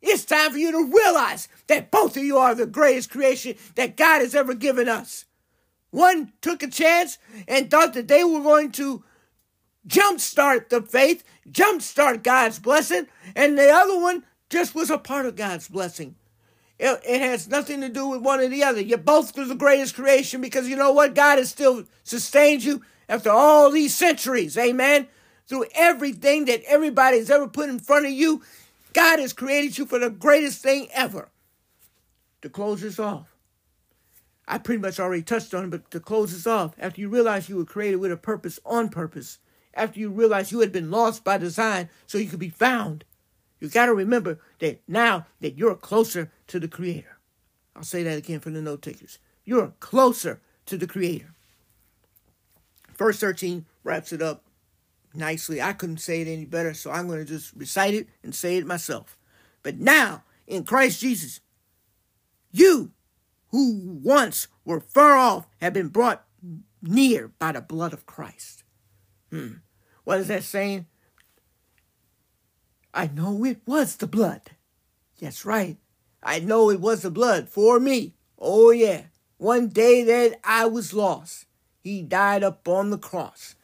It's 0.02 0.24
time 0.24 0.52
for 0.52 0.58
you 0.58 0.72
to 0.72 0.92
realize 0.92 1.48
that 1.66 1.90
both 1.90 2.16
of 2.16 2.22
you 2.22 2.38
are 2.38 2.54
the 2.54 2.66
greatest 2.66 3.10
creation 3.10 3.56
that 3.74 3.96
God 3.96 4.20
has 4.20 4.34
ever 4.34 4.54
given 4.54 4.88
us. 4.88 5.24
One 5.90 6.32
took 6.42 6.62
a 6.62 6.68
chance 6.68 7.18
and 7.48 7.70
thought 7.70 7.94
that 7.94 8.08
they 8.08 8.22
were 8.22 8.42
going 8.42 8.72
to 8.72 9.02
jumpstart 9.88 10.68
the 10.68 10.82
faith, 10.82 11.24
jumpstart 11.50 12.22
God's 12.22 12.58
blessing, 12.58 13.06
and 13.34 13.58
the 13.58 13.70
other 13.70 13.98
one 13.98 14.24
just 14.50 14.74
was 14.74 14.90
a 14.90 14.98
part 14.98 15.26
of 15.26 15.36
God's 15.36 15.68
blessing. 15.68 16.16
It, 16.78 17.00
it, 17.08 17.20
has 17.22 17.48
nothing 17.48 17.80
to 17.80 17.88
do 17.88 18.06
with 18.08 18.20
one 18.20 18.40
or 18.40 18.48
the 18.48 18.62
other. 18.62 18.80
You're 18.80 18.98
both 18.98 19.32
the 19.32 19.54
greatest 19.54 19.94
creation 19.94 20.42
because 20.42 20.68
you 20.68 20.76
know 20.76 20.92
what? 20.92 21.14
God 21.14 21.38
has 21.38 21.48
still 21.48 21.84
sustained 22.04 22.64
you 22.64 22.82
after 23.08 23.30
all 23.30 23.70
these 23.70 23.96
centuries. 23.96 24.58
Amen. 24.58 25.08
Through 25.46 25.66
everything 25.74 26.44
that 26.46 26.62
everybody's 26.66 27.30
ever 27.30 27.48
put 27.48 27.70
in 27.70 27.78
front 27.78 28.04
of 28.04 28.12
you, 28.12 28.42
God 28.96 29.18
has 29.18 29.34
created 29.34 29.76
you 29.76 29.84
for 29.84 29.98
the 29.98 30.08
greatest 30.08 30.62
thing 30.62 30.88
ever. 30.90 31.28
To 32.40 32.48
close 32.48 32.80
this 32.80 32.98
off, 32.98 33.36
I 34.48 34.56
pretty 34.56 34.80
much 34.80 34.98
already 34.98 35.22
touched 35.22 35.52
on 35.52 35.64
it, 35.64 35.70
but 35.70 35.90
to 35.90 36.00
close 36.00 36.32
this 36.32 36.46
off, 36.46 36.74
after 36.78 37.02
you 37.02 37.10
realize 37.10 37.50
you 37.50 37.58
were 37.58 37.66
created 37.66 37.96
with 37.96 38.10
a 38.10 38.16
purpose 38.16 38.58
on 38.64 38.88
purpose, 38.88 39.38
after 39.74 40.00
you 40.00 40.08
realize 40.08 40.50
you 40.50 40.60
had 40.60 40.72
been 40.72 40.90
lost 40.90 41.24
by 41.24 41.36
design 41.36 41.90
so 42.06 42.16
you 42.16 42.24
could 42.30 42.38
be 42.38 42.48
found, 42.48 43.04
you 43.60 43.68
got 43.68 43.84
to 43.84 43.94
remember 43.94 44.38
that 44.60 44.80
now 44.88 45.26
that 45.42 45.58
you're 45.58 45.74
closer 45.74 46.32
to 46.46 46.58
the 46.58 46.66
Creator. 46.66 47.18
I'll 47.74 47.82
say 47.82 48.02
that 48.02 48.16
again 48.16 48.40
for 48.40 48.48
the 48.48 48.62
note 48.62 48.80
takers. 48.80 49.18
You're 49.44 49.74
closer 49.78 50.40
to 50.64 50.78
the 50.78 50.86
Creator. 50.86 51.34
Verse 52.96 53.20
13 53.20 53.66
wraps 53.84 54.14
it 54.14 54.22
up 54.22 54.45
nicely. 55.16 55.60
I 55.60 55.72
couldn't 55.72 55.98
say 55.98 56.20
it 56.22 56.28
any 56.28 56.44
better, 56.44 56.74
so 56.74 56.90
I'm 56.90 57.06
going 57.06 57.18
to 57.18 57.24
just 57.24 57.54
recite 57.54 57.94
it 57.94 58.08
and 58.22 58.34
say 58.34 58.56
it 58.56 58.66
myself. 58.66 59.16
But 59.62 59.78
now, 59.78 60.24
in 60.46 60.64
Christ 60.64 61.00
Jesus, 61.00 61.40
you 62.52 62.92
who 63.48 64.00
once 64.02 64.48
were 64.64 64.80
far 64.80 65.16
off 65.16 65.46
have 65.60 65.72
been 65.72 65.88
brought 65.88 66.24
near 66.82 67.32
by 67.38 67.52
the 67.52 67.60
blood 67.60 67.92
of 67.92 68.06
Christ. 68.06 68.64
Hmm. 69.30 69.54
What 70.04 70.20
is 70.20 70.28
that 70.28 70.44
saying? 70.44 70.86
I 72.94 73.08
know 73.08 73.44
it 73.44 73.60
was 73.66 73.96
the 73.96 74.06
blood. 74.06 74.42
That's 75.20 75.44
right. 75.44 75.78
I 76.22 76.40
know 76.40 76.70
it 76.70 76.80
was 76.80 77.02
the 77.02 77.10
blood 77.10 77.48
for 77.48 77.78
me. 77.78 78.14
Oh, 78.38 78.70
yeah. 78.70 79.02
One 79.38 79.68
day 79.68 80.02
that 80.04 80.40
I 80.44 80.66
was 80.66 80.94
lost, 80.94 81.46
he 81.80 82.02
died 82.02 82.42
up 82.42 82.66
on 82.68 82.90
the 82.90 82.98
cross. 82.98 83.54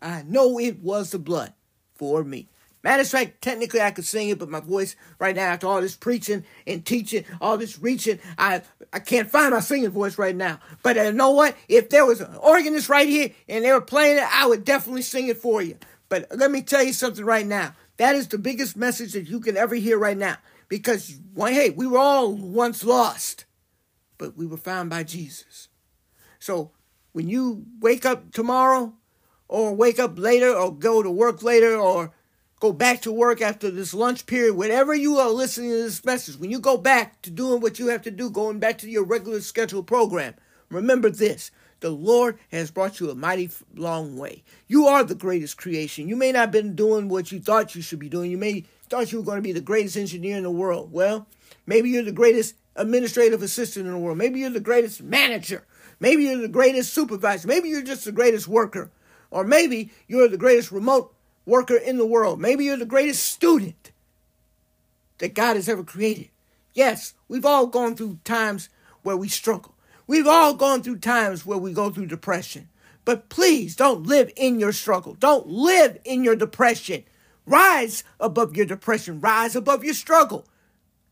I 0.00 0.22
know 0.22 0.58
it 0.58 0.80
was 0.80 1.10
the 1.10 1.18
blood 1.18 1.52
for 1.94 2.24
me. 2.24 2.48
Matter 2.86 3.02
of 3.02 3.08
fact, 3.08 3.42
technically 3.42 3.80
I 3.80 3.90
could 3.90 4.04
sing 4.04 4.28
it, 4.28 4.38
but 4.38 4.48
my 4.48 4.60
voice 4.60 4.94
right 5.18 5.34
now, 5.34 5.46
after 5.46 5.66
all 5.66 5.80
this 5.80 5.96
preaching 5.96 6.44
and 6.68 6.86
teaching, 6.86 7.24
all 7.40 7.58
this 7.58 7.80
reaching, 7.80 8.20
I 8.38 8.62
I 8.92 9.00
can't 9.00 9.28
find 9.28 9.52
my 9.52 9.58
singing 9.58 9.90
voice 9.90 10.18
right 10.18 10.36
now. 10.36 10.60
But 10.84 10.96
uh, 10.96 11.02
you 11.02 11.12
know 11.12 11.32
what? 11.32 11.56
If 11.68 11.90
there 11.90 12.06
was 12.06 12.20
an 12.20 12.36
organist 12.36 12.88
right 12.88 13.08
here 13.08 13.32
and 13.48 13.64
they 13.64 13.72
were 13.72 13.80
playing 13.80 14.18
it, 14.18 14.24
I 14.32 14.46
would 14.46 14.64
definitely 14.64 15.02
sing 15.02 15.26
it 15.26 15.38
for 15.38 15.60
you. 15.62 15.78
But 16.08 16.28
let 16.36 16.50
me 16.52 16.62
tell 16.62 16.84
you 16.84 16.92
something 16.92 17.24
right 17.24 17.46
now. 17.46 17.74
That 17.96 18.14
is 18.14 18.28
the 18.28 18.38
biggest 18.38 18.76
message 18.76 19.14
that 19.14 19.28
you 19.28 19.40
can 19.40 19.56
ever 19.56 19.74
hear 19.74 19.98
right 19.98 20.16
now. 20.16 20.36
Because, 20.68 21.18
hey, 21.36 21.70
we 21.70 21.86
were 21.86 21.98
all 21.98 22.32
once 22.34 22.84
lost, 22.84 23.46
but 24.16 24.36
we 24.36 24.46
were 24.46 24.56
found 24.56 24.90
by 24.90 25.02
Jesus. 25.02 25.68
So 26.38 26.70
when 27.12 27.28
you 27.28 27.64
wake 27.80 28.06
up 28.06 28.32
tomorrow, 28.32 28.94
or 29.48 29.74
wake 29.74 29.98
up 29.98 30.18
later, 30.18 30.52
or 30.52 30.74
go 30.74 31.02
to 31.02 31.10
work 31.10 31.42
later, 31.42 31.76
or 31.76 32.12
go 32.60 32.72
back 32.72 33.02
to 33.02 33.12
work 33.12 33.40
after 33.40 33.70
this 33.70 33.94
lunch 33.94 34.26
period, 34.26 34.54
whenever 34.54 34.94
you 34.94 35.18
are 35.18 35.30
listening 35.30 35.70
to 35.70 35.82
this 35.82 36.04
message, 36.04 36.36
when 36.36 36.50
you 36.50 36.58
go 36.58 36.76
back 36.76 37.20
to 37.22 37.30
doing 37.30 37.60
what 37.60 37.78
you 37.78 37.88
have 37.88 38.02
to 38.02 38.10
do, 38.10 38.30
going 38.30 38.58
back 38.58 38.78
to 38.78 38.90
your 38.90 39.04
regular 39.04 39.40
scheduled 39.40 39.86
program, 39.86 40.34
remember 40.70 41.10
this 41.10 41.50
the 41.80 41.90
Lord 41.90 42.38
has 42.50 42.70
brought 42.70 43.00
you 43.00 43.10
a 43.10 43.14
mighty 43.14 43.50
long 43.74 44.16
way. 44.16 44.42
You 44.66 44.86
are 44.86 45.04
the 45.04 45.14
greatest 45.14 45.58
creation. 45.58 46.08
You 46.08 46.16
may 46.16 46.32
not 46.32 46.40
have 46.40 46.50
been 46.50 46.74
doing 46.74 47.08
what 47.08 47.30
you 47.30 47.38
thought 47.38 47.74
you 47.74 47.82
should 47.82 47.98
be 47.98 48.08
doing. 48.08 48.30
You 48.30 48.38
may 48.38 48.64
thought 48.88 49.12
you 49.12 49.18
were 49.18 49.24
going 49.24 49.38
to 49.38 49.42
be 49.42 49.52
the 49.52 49.60
greatest 49.60 49.96
engineer 49.96 50.36
in 50.36 50.42
the 50.44 50.50
world. 50.50 50.90
Well, 50.90 51.26
maybe 51.66 51.90
you're 51.90 52.02
the 52.02 52.12
greatest 52.12 52.54
administrative 52.76 53.42
assistant 53.42 53.86
in 53.86 53.92
the 53.92 53.98
world. 53.98 54.16
Maybe 54.16 54.40
you're 54.40 54.50
the 54.50 54.60
greatest 54.60 55.02
manager. 55.02 55.66
Maybe 56.00 56.24
you're 56.24 56.40
the 56.40 56.48
greatest 56.48 56.94
supervisor. 56.94 57.48
Maybe 57.48 57.68
you're 57.68 57.82
just 57.82 58.04
the 58.04 58.12
greatest 58.12 58.48
worker. 58.48 58.90
Or 59.30 59.44
maybe 59.44 59.90
you're 60.06 60.28
the 60.28 60.36
greatest 60.36 60.70
remote 60.72 61.14
worker 61.44 61.76
in 61.76 61.98
the 61.98 62.06
world. 62.06 62.40
Maybe 62.40 62.64
you're 62.64 62.76
the 62.76 62.84
greatest 62.84 63.24
student 63.24 63.92
that 65.18 65.34
God 65.34 65.56
has 65.56 65.68
ever 65.68 65.84
created. 65.84 66.28
Yes, 66.74 67.14
we've 67.28 67.46
all 67.46 67.66
gone 67.66 67.96
through 67.96 68.18
times 68.24 68.68
where 69.02 69.16
we 69.16 69.28
struggle. 69.28 69.74
We've 70.06 70.26
all 70.26 70.54
gone 70.54 70.82
through 70.82 70.98
times 70.98 71.46
where 71.46 71.58
we 71.58 71.72
go 71.72 71.90
through 71.90 72.06
depression. 72.06 72.68
But 73.04 73.28
please 73.28 73.76
don't 73.76 74.04
live 74.06 74.30
in 74.36 74.58
your 74.58 74.72
struggle. 74.72 75.14
Don't 75.14 75.46
live 75.46 75.98
in 76.04 76.24
your 76.24 76.36
depression. 76.36 77.04
Rise 77.46 78.04
above 78.18 78.56
your 78.56 78.66
depression. 78.66 79.20
Rise 79.20 79.54
above 79.56 79.84
your 79.84 79.94
struggle. 79.94 80.44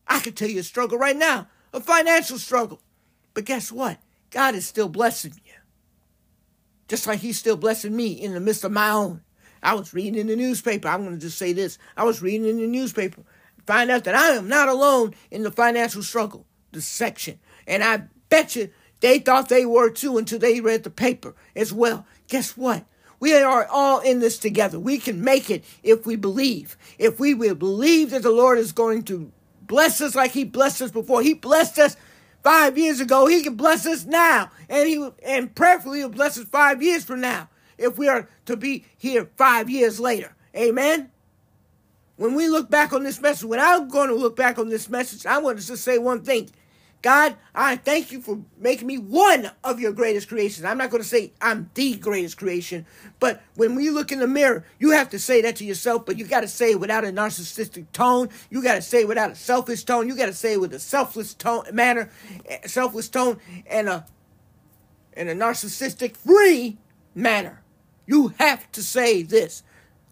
I 0.07 0.19
can 0.19 0.33
tell 0.33 0.49
you 0.49 0.59
a 0.59 0.63
struggle 0.63 0.97
right 0.97 1.15
now, 1.15 1.47
a 1.73 1.79
financial 1.79 2.37
struggle. 2.37 2.81
But 3.33 3.45
guess 3.45 3.71
what? 3.71 3.97
God 4.29 4.55
is 4.55 4.67
still 4.67 4.89
blessing 4.89 5.33
you. 5.45 5.53
Just 6.87 7.07
like 7.07 7.19
He's 7.19 7.39
still 7.39 7.57
blessing 7.57 7.95
me 7.95 8.11
in 8.11 8.33
the 8.33 8.39
midst 8.39 8.63
of 8.63 8.71
my 8.71 8.89
own. 8.89 9.21
I 9.63 9.73
was 9.73 9.93
reading 9.93 10.19
in 10.19 10.27
the 10.27 10.35
newspaper. 10.35 10.87
I'm 10.87 11.03
going 11.03 11.15
to 11.15 11.21
just 11.21 11.37
say 11.37 11.53
this. 11.53 11.77
I 11.97 12.03
was 12.03 12.21
reading 12.21 12.47
in 12.47 12.57
the 12.57 12.67
newspaper 12.67 13.23
find 13.65 13.89
out 13.89 14.03
that 14.03 14.15
I 14.15 14.29
am 14.29 14.47
not 14.47 14.69
alone 14.69 15.13
in 15.31 15.43
the 15.43 15.51
financial 15.51 16.03
struggle, 16.03 16.45
the 16.71 16.81
section. 16.81 17.39
And 17.67 17.83
I 17.83 18.03
bet 18.29 18.55
you 18.55 18.69
they 19.01 19.19
thought 19.19 19.49
they 19.49 19.65
were 19.65 19.89
too 19.89 20.17
until 20.17 20.39
they 20.39 20.61
read 20.61 20.83
the 20.83 20.89
paper 20.89 21.35
as 21.55 21.73
well. 21.73 22.05
Guess 22.27 22.55
what? 22.57 22.85
We 23.19 23.33
are 23.35 23.65
all 23.65 24.01
in 24.01 24.19
this 24.19 24.37
together. 24.37 24.79
We 24.79 24.97
can 24.97 25.23
make 25.23 25.49
it 25.49 25.63
if 25.83 26.05
we 26.05 26.15
believe. 26.15 26.77
If 26.97 27.19
we 27.19 27.33
will 27.33 27.55
believe 27.55 28.11
that 28.11 28.23
the 28.23 28.31
Lord 28.31 28.59
is 28.59 28.71
going 28.71 29.03
to 29.03 29.31
bless 29.61 30.01
us 30.01 30.15
like 30.15 30.31
He 30.31 30.43
blessed 30.43 30.81
us 30.81 30.91
before. 30.91 31.21
He 31.21 31.33
blessed 31.33 31.79
us 31.79 31.97
five 32.45 32.77
years 32.77 32.99
ago. 32.99 33.25
He 33.25 33.41
can 33.41 33.55
bless 33.55 33.85
us 33.87 34.05
now. 34.05 34.51
And 34.69 34.87
He 34.87 35.09
and 35.25 35.53
prayerfully 35.53 35.99
He'll 35.99 36.09
bless 36.09 36.37
us 36.37 36.45
five 36.45 36.81
years 36.81 37.03
from 37.03 37.19
now 37.19 37.49
if 37.77 37.97
we 37.97 38.07
are 38.07 38.29
to 38.45 38.55
be 38.55 38.85
here 38.97 39.29
five 39.35 39.69
years 39.69 39.99
later. 39.99 40.33
Amen. 40.55 41.11
When 42.17 42.35
we 42.35 42.47
look 42.47 42.69
back 42.69 42.93
on 42.93 43.03
this 43.03 43.19
message, 43.19 43.43
when 43.43 43.59
I'm 43.59 43.89
going 43.89 44.07
to 44.07 44.15
look 44.15 44.37
back 44.37 44.57
on 44.57 44.69
this 44.69 44.87
message, 44.89 45.25
I 45.25 45.39
want 45.39 45.59
to 45.59 45.67
just 45.67 45.83
say 45.83 45.97
one 45.97 46.21
thing. 46.21 46.49
God, 47.05 47.35
I 47.53 47.75
thank 47.75 48.11
you 48.11 48.19
for 48.19 48.41
making 48.57 48.87
me 48.87 48.97
one 48.97 49.51
of 49.63 49.79
your 49.79 49.91
greatest 49.91 50.27
creations. 50.27 50.65
I'm 50.65 50.79
not 50.79 50.89
going 50.89 51.03
to 51.03 51.07
say 51.07 51.33
I'm 51.39 51.69
the 51.75 51.97
greatest 51.97 52.35
creation, 52.35 52.87
but 53.19 53.43
when 53.53 53.75
we 53.75 53.91
look 53.91 54.11
in 54.11 54.17
the 54.17 54.27
mirror, 54.27 54.65
you 54.79 54.89
have 54.89 55.09
to 55.09 55.19
say 55.19 55.39
that 55.43 55.57
to 55.57 55.65
yourself, 55.65 56.07
but 56.07 56.17
you 56.17 56.25
got 56.25 56.41
to 56.41 56.47
say 56.47 56.71
it 56.71 56.79
without 56.79 57.05
a 57.05 57.09
narcissistic 57.09 57.91
tone. 57.91 58.29
You 58.49 58.63
got 58.63 58.73
to 58.73 58.81
say 58.81 59.01
it 59.01 59.07
without 59.07 59.29
a 59.29 59.35
selfish 59.35 59.83
tone. 59.83 60.07
You 60.07 60.17
got 60.17 60.25
to 60.25 60.33
say 60.33 60.53
it 60.53 60.59
with 60.59 60.73
a 60.73 60.79
selfless 60.79 61.35
tone 61.35 61.65
manner, 61.71 62.09
eh, 62.47 62.65
selfless 62.65 63.07
tone 63.07 63.39
and 63.67 63.87
a 63.87 64.07
and 65.13 65.29
a 65.29 65.35
narcissistic 65.35 66.17
free 66.17 66.79
manner. 67.13 67.61
You 68.07 68.29
have 68.39 68.71
to 68.71 68.81
say 68.81 69.21
this. 69.21 69.61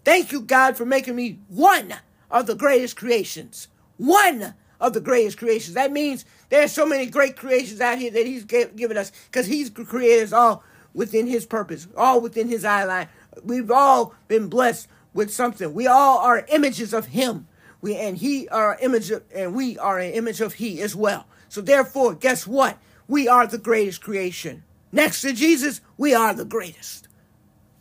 Thank 0.04 0.30
you, 0.30 0.42
God, 0.42 0.76
for 0.76 0.86
making 0.86 1.16
me 1.16 1.40
one 1.48 1.94
of 2.30 2.46
the 2.46 2.54
greatest 2.54 2.96
creations. 2.96 3.66
One 3.96 4.54
of 4.80 4.92
the 4.92 5.00
greatest 5.00 5.38
creations. 5.38 5.74
That 5.74 5.92
means 5.92 6.24
there's 6.48 6.72
so 6.72 6.86
many 6.86 7.06
great 7.06 7.36
creations 7.36 7.80
out 7.80 7.98
here 7.98 8.10
that 8.10 8.26
He's 8.26 8.44
given 8.44 8.96
us 8.96 9.12
because 9.30 9.46
He's 9.46 9.70
created 9.70 10.24
us 10.24 10.32
all 10.32 10.62
within 10.92 11.26
His 11.26 11.46
purpose, 11.46 11.88
all 11.96 12.20
within 12.20 12.48
His 12.48 12.64
eye 12.64 12.84
line. 12.84 13.08
We've 13.42 13.70
all 13.70 14.14
been 14.28 14.48
blessed 14.48 14.88
with 15.12 15.32
something. 15.32 15.72
We 15.74 15.86
all 15.86 16.18
are 16.18 16.44
images 16.48 16.92
of 16.92 17.06
Him. 17.06 17.48
We 17.80 17.96
and 17.96 18.16
He 18.16 18.48
are 18.48 18.78
image 18.80 19.10
of, 19.10 19.22
and 19.34 19.54
we 19.54 19.78
are 19.78 19.98
an 19.98 20.12
image 20.12 20.40
of 20.40 20.54
He 20.54 20.80
as 20.80 20.96
well. 20.96 21.26
So 21.48 21.60
therefore, 21.60 22.14
guess 22.14 22.46
what? 22.46 22.78
We 23.06 23.28
are 23.28 23.46
the 23.46 23.58
greatest 23.58 24.02
creation. 24.02 24.64
Next 24.90 25.20
to 25.22 25.32
Jesus, 25.32 25.80
we 25.96 26.14
are 26.14 26.34
the 26.34 26.44
greatest. 26.44 27.08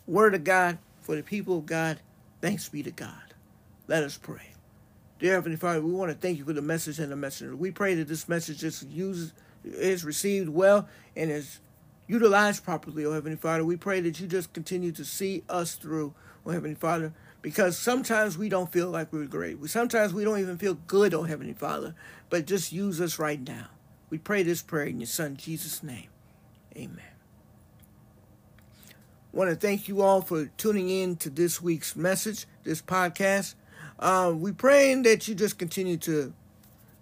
Word 0.05 0.35
of 0.35 0.43
God 0.43 0.77
for 1.01 1.15
the 1.15 1.23
people 1.23 1.59
of 1.59 1.65
God. 1.65 1.99
Thanks 2.41 2.67
be 2.67 2.83
to 2.83 2.91
God. 2.91 3.33
Let 3.87 4.03
us 4.03 4.17
pray. 4.17 4.52
Dear 5.23 5.35
Heavenly 5.35 5.55
Father, 5.55 5.81
we 5.81 5.93
want 5.93 6.11
to 6.11 6.17
thank 6.17 6.37
you 6.37 6.43
for 6.43 6.51
the 6.51 6.61
message 6.61 6.99
and 6.99 7.09
the 7.09 7.15
messenger. 7.15 7.55
We 7.55 7.71
pray 7.71 7.95
that 7.95 8.09
this 8.09 8.27
message 8.27 8.61
is 8.61 8.83
used, 8.83 9.31
is 9.63 10.03
received 10.03 10.49
well 10.49 10.89
and 11.15 11.31
is 11.31 11.61
utilized 12.07 12.65
properly, 12.65 13.05
oh 13.05 13.13
Heavenly 13.13 13.37
Father. 13.37 13.63
We 13.63 13.77
pray 13.77 14.01
that 14.01 14.19
you 14.19 14.27
just 14.27 14.51
continue 14.51 14.91
to 14.91 15.05
see 15.05 15.43
us 15.47 15.75
through, 15.75 16.13
oh 16.45 16.49
Heavenly 16.51 16.75
Father, 16.75 17.13
because 17.41 17.77
sometimes 17.77 18.37
we 18.37 18.49
don't 18.49 18.69
feel 18.69 18.89
like 18.89 19.13
we're 19.13 19.25
great. 19.25 19.65
Sometimes 19.69 20.13
we 20.13 20.25
don't 20.25 20.41
even 20.41 20.57
feel 20.57 20.73
good, 20.87 21.13
oh 21.13 21.23
Heavenly 21.23 21.53
Father, 21.53 21.95
but 22.29 22.45
just 22.45 22.73
use 22.73 22.99
us 22.99 23.17
right 23.17 23.39
now. 23.39 23.67
We 24.09 24.17
pray 24.17 24.43
this 24.43 24.61
prayer 24.61 24.87
in 24.87 24.99
your 24.99 25.07
Son, 25.07 25.37
Jesus' 25.37 25.81
name. 25.81 26.09
Amen. 26.75 26.99
I 28.89 28.91
want 29.31 29.49
to 29.51 29.55
thank 29.55 29.87
you 29.87 30.01
all 30.01 30.19
for 30.19 30.47
tuning 30.57 30.89
in 30.89 31.15
to 31.15 31.29
this 31.29 31.61
week's 31.61 31.95
message, 31.95 32.45
this 32.65 32.81
podcast. 32.81 33.55
Um, 34.03 34.41
we 34.41 34.51
praying 34.51 35.03
that 35.03 35.29
you 35.29 35.33
just 35.33 35.57
continue 35.57 35.95
to 35.97 36.33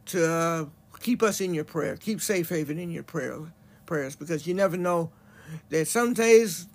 to 0.05 0.31
uh, 0.31 0.65
keep 0.99 1.23
us 1.23 1.41
in 1.41 1.51
your 1.51 1.63
prayer, 1.63 1.97
keep 1.97 2.21
Safe 2.21 2.47
Haven 2.47 2.77
in 2.77 2.91
your 2.91 3.01
prayer 3.01 3.39
prayers, 3.87 4.15
because 4.15 4.45
you 4.45 4.53
never 4.53 4.77
know 4.77 5.09
that 5.69 5.87
some 5.87 6.13
days 6.13 6.67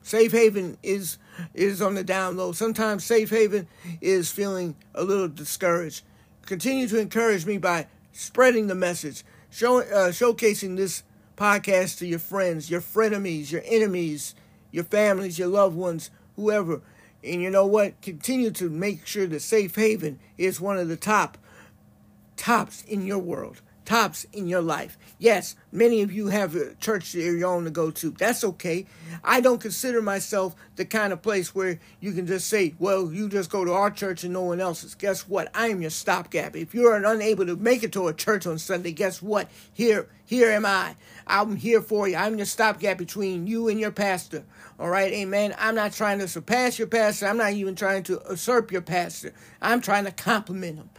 Safe 0.00 0.32
Haven 0.32 0.78
is 0.82 1.18
is 1.52 1.82
on 1.82 1.94
the 1.94 2.02
down 2.02 2.38
low. 2.38 2.52
Sometimes 2.52 3.04
Safe 3.04 3.28
Haven 3.28 3.68
is 4.00 4.30
feeling 4.32 4.76
a 4.94 5.04
little 5.04 5.28
discouraged. 5.28 6.04
Continue 6.46 6.88
to 6.88 6.98
encourage 6.98 7.44
me 7.44 7.58
by 7.58 7.86
spreading 8.12 8.68
the 8.68 8.74
message, 8.74 9.24
show, 9.50 9.80
uh, 9.80 10.08
showcasing 10.08 10.78
this 10.78 11.02
podcast 11.36 11.98
to 11.98 12.06
your 12.06 12.18
friends, 12.18 12.70
your 12.70 12.80
frenemies, 12.80 13.52
your 13.52 13.62
enemies, 13.66 14.34
your 14.72 14.84
families, 14.84 15.38
your 15.38 15.48
loved 15.48 15.76
ones, 15.76 16.10
whoever. 16.36 16.80
And 17.24 17.42
you 17.42 17.50
know 17.50 17.66
what? 17.66 18.00
Continue 18.02 18.50
to 18.52 18.70
make 18.70 19.06
sure 19.06 19.26
that 19.26 19.40
Safe 19.40 19.74
Haven 19.74 20.18
is 20.38 20.60
one 20.60 20.78
of 20.78 20.88
the 20.88 20.96
top 20.96 21.38
tops 22.36 22.82
in 22.84 23.06
your 23.06 23.18
world, 23.18 23.62
tops 23.84 24.26
in 24.32 24.46
your 24.46 24.60
life. 24.60 24.96
Yes, 25.18 25.56
many 25.76 26.02
of 26.02 26.10
you 26.10 26.28
have 26.28 26.56
a 26.56 26.74
church 26.76 27.14
of 27.14 27.20
your 27.20 27.48
own 27.48 27.64
to 27.64 27.70
go 27.70 27.90
to. 27.90 28.10
That's 28.10 28.42
okay. 28.42 28.86
I 29.22 29.40
don't 29.40 29.60
consider 29.60 30.00
myself 30.00 30.56
the 30.76 30.84
kind 30.84 31.12
of 31.12 31.22
place 31.22 31.54
where 31.54 31.78
you 32.00 32.12
can 32.12 32.26
just 32.26 32.48
say, 32.48 32.74
well, 32.78 33.12
you 33.12 33.28
just 33.28 33.50
go 33.50 33.64
to 33.64 33.72
our 33.72 33.90
church 33.90 34.24
and 34.24 34.32
no 34.32 34.42
one 34.42 34.60
else's. 34.60 34.94
Guess 34.94 35.28
what? 35.28 35.50
I 35.54 35.68
am 35.68 35.82
your 35.82 35.90
stopgap. 35.90 36.56
If 36.56 36.74
you're 36.74 36.96
unable 36.96 37.46
to 37.46 37.56
make 37.56 37.82
it 37.82 37.92
to 37.92 38.08
a 38.08 38.14
church 38.14 38.46
on 38.46 38.58
Sunday, 38.58 38.92
guess 38.92 39.20
what? 39.20 39.48
Here, 39.72 40.08
here 40.24 40.50
am 40.50 40.64
I. 40.64 40.96
I'm 41.26 41.56
here 41.56 41.82
for 41.82 42.08
you. 42.08 42.16
I'm 42.16 42.36
your 42.36 42.46
stopgap 42.46 42.96
between 42.98 43.46
you 43.46 43.68
and 43.68 43.78
your 43.78 43.92
pastor. 43.92 44.44
All 44.78 44.88
right, 44.88 45.12
amen. 45.12 45.54
I'm 45.58 45.74
not 45.74 45.92
trying 45.92 46.18
to 46.20 46.28
surpass 46.28 46.78
your 46.78 46.88
pastor. 46.88 47.26
I'm 47.26 47.36
not 47.36 47.52
even 47.52 47.74
trying 47.74 48.02
to 48.04 48.20
usurp 48.30 48.72
your 48.72 48.82
pastor. 48.82 49.32
I'm 49.60 49.80
trying 49.80 50.04
to 50.04 50.12
compliment 50.12 50.78
him 50.78 50.90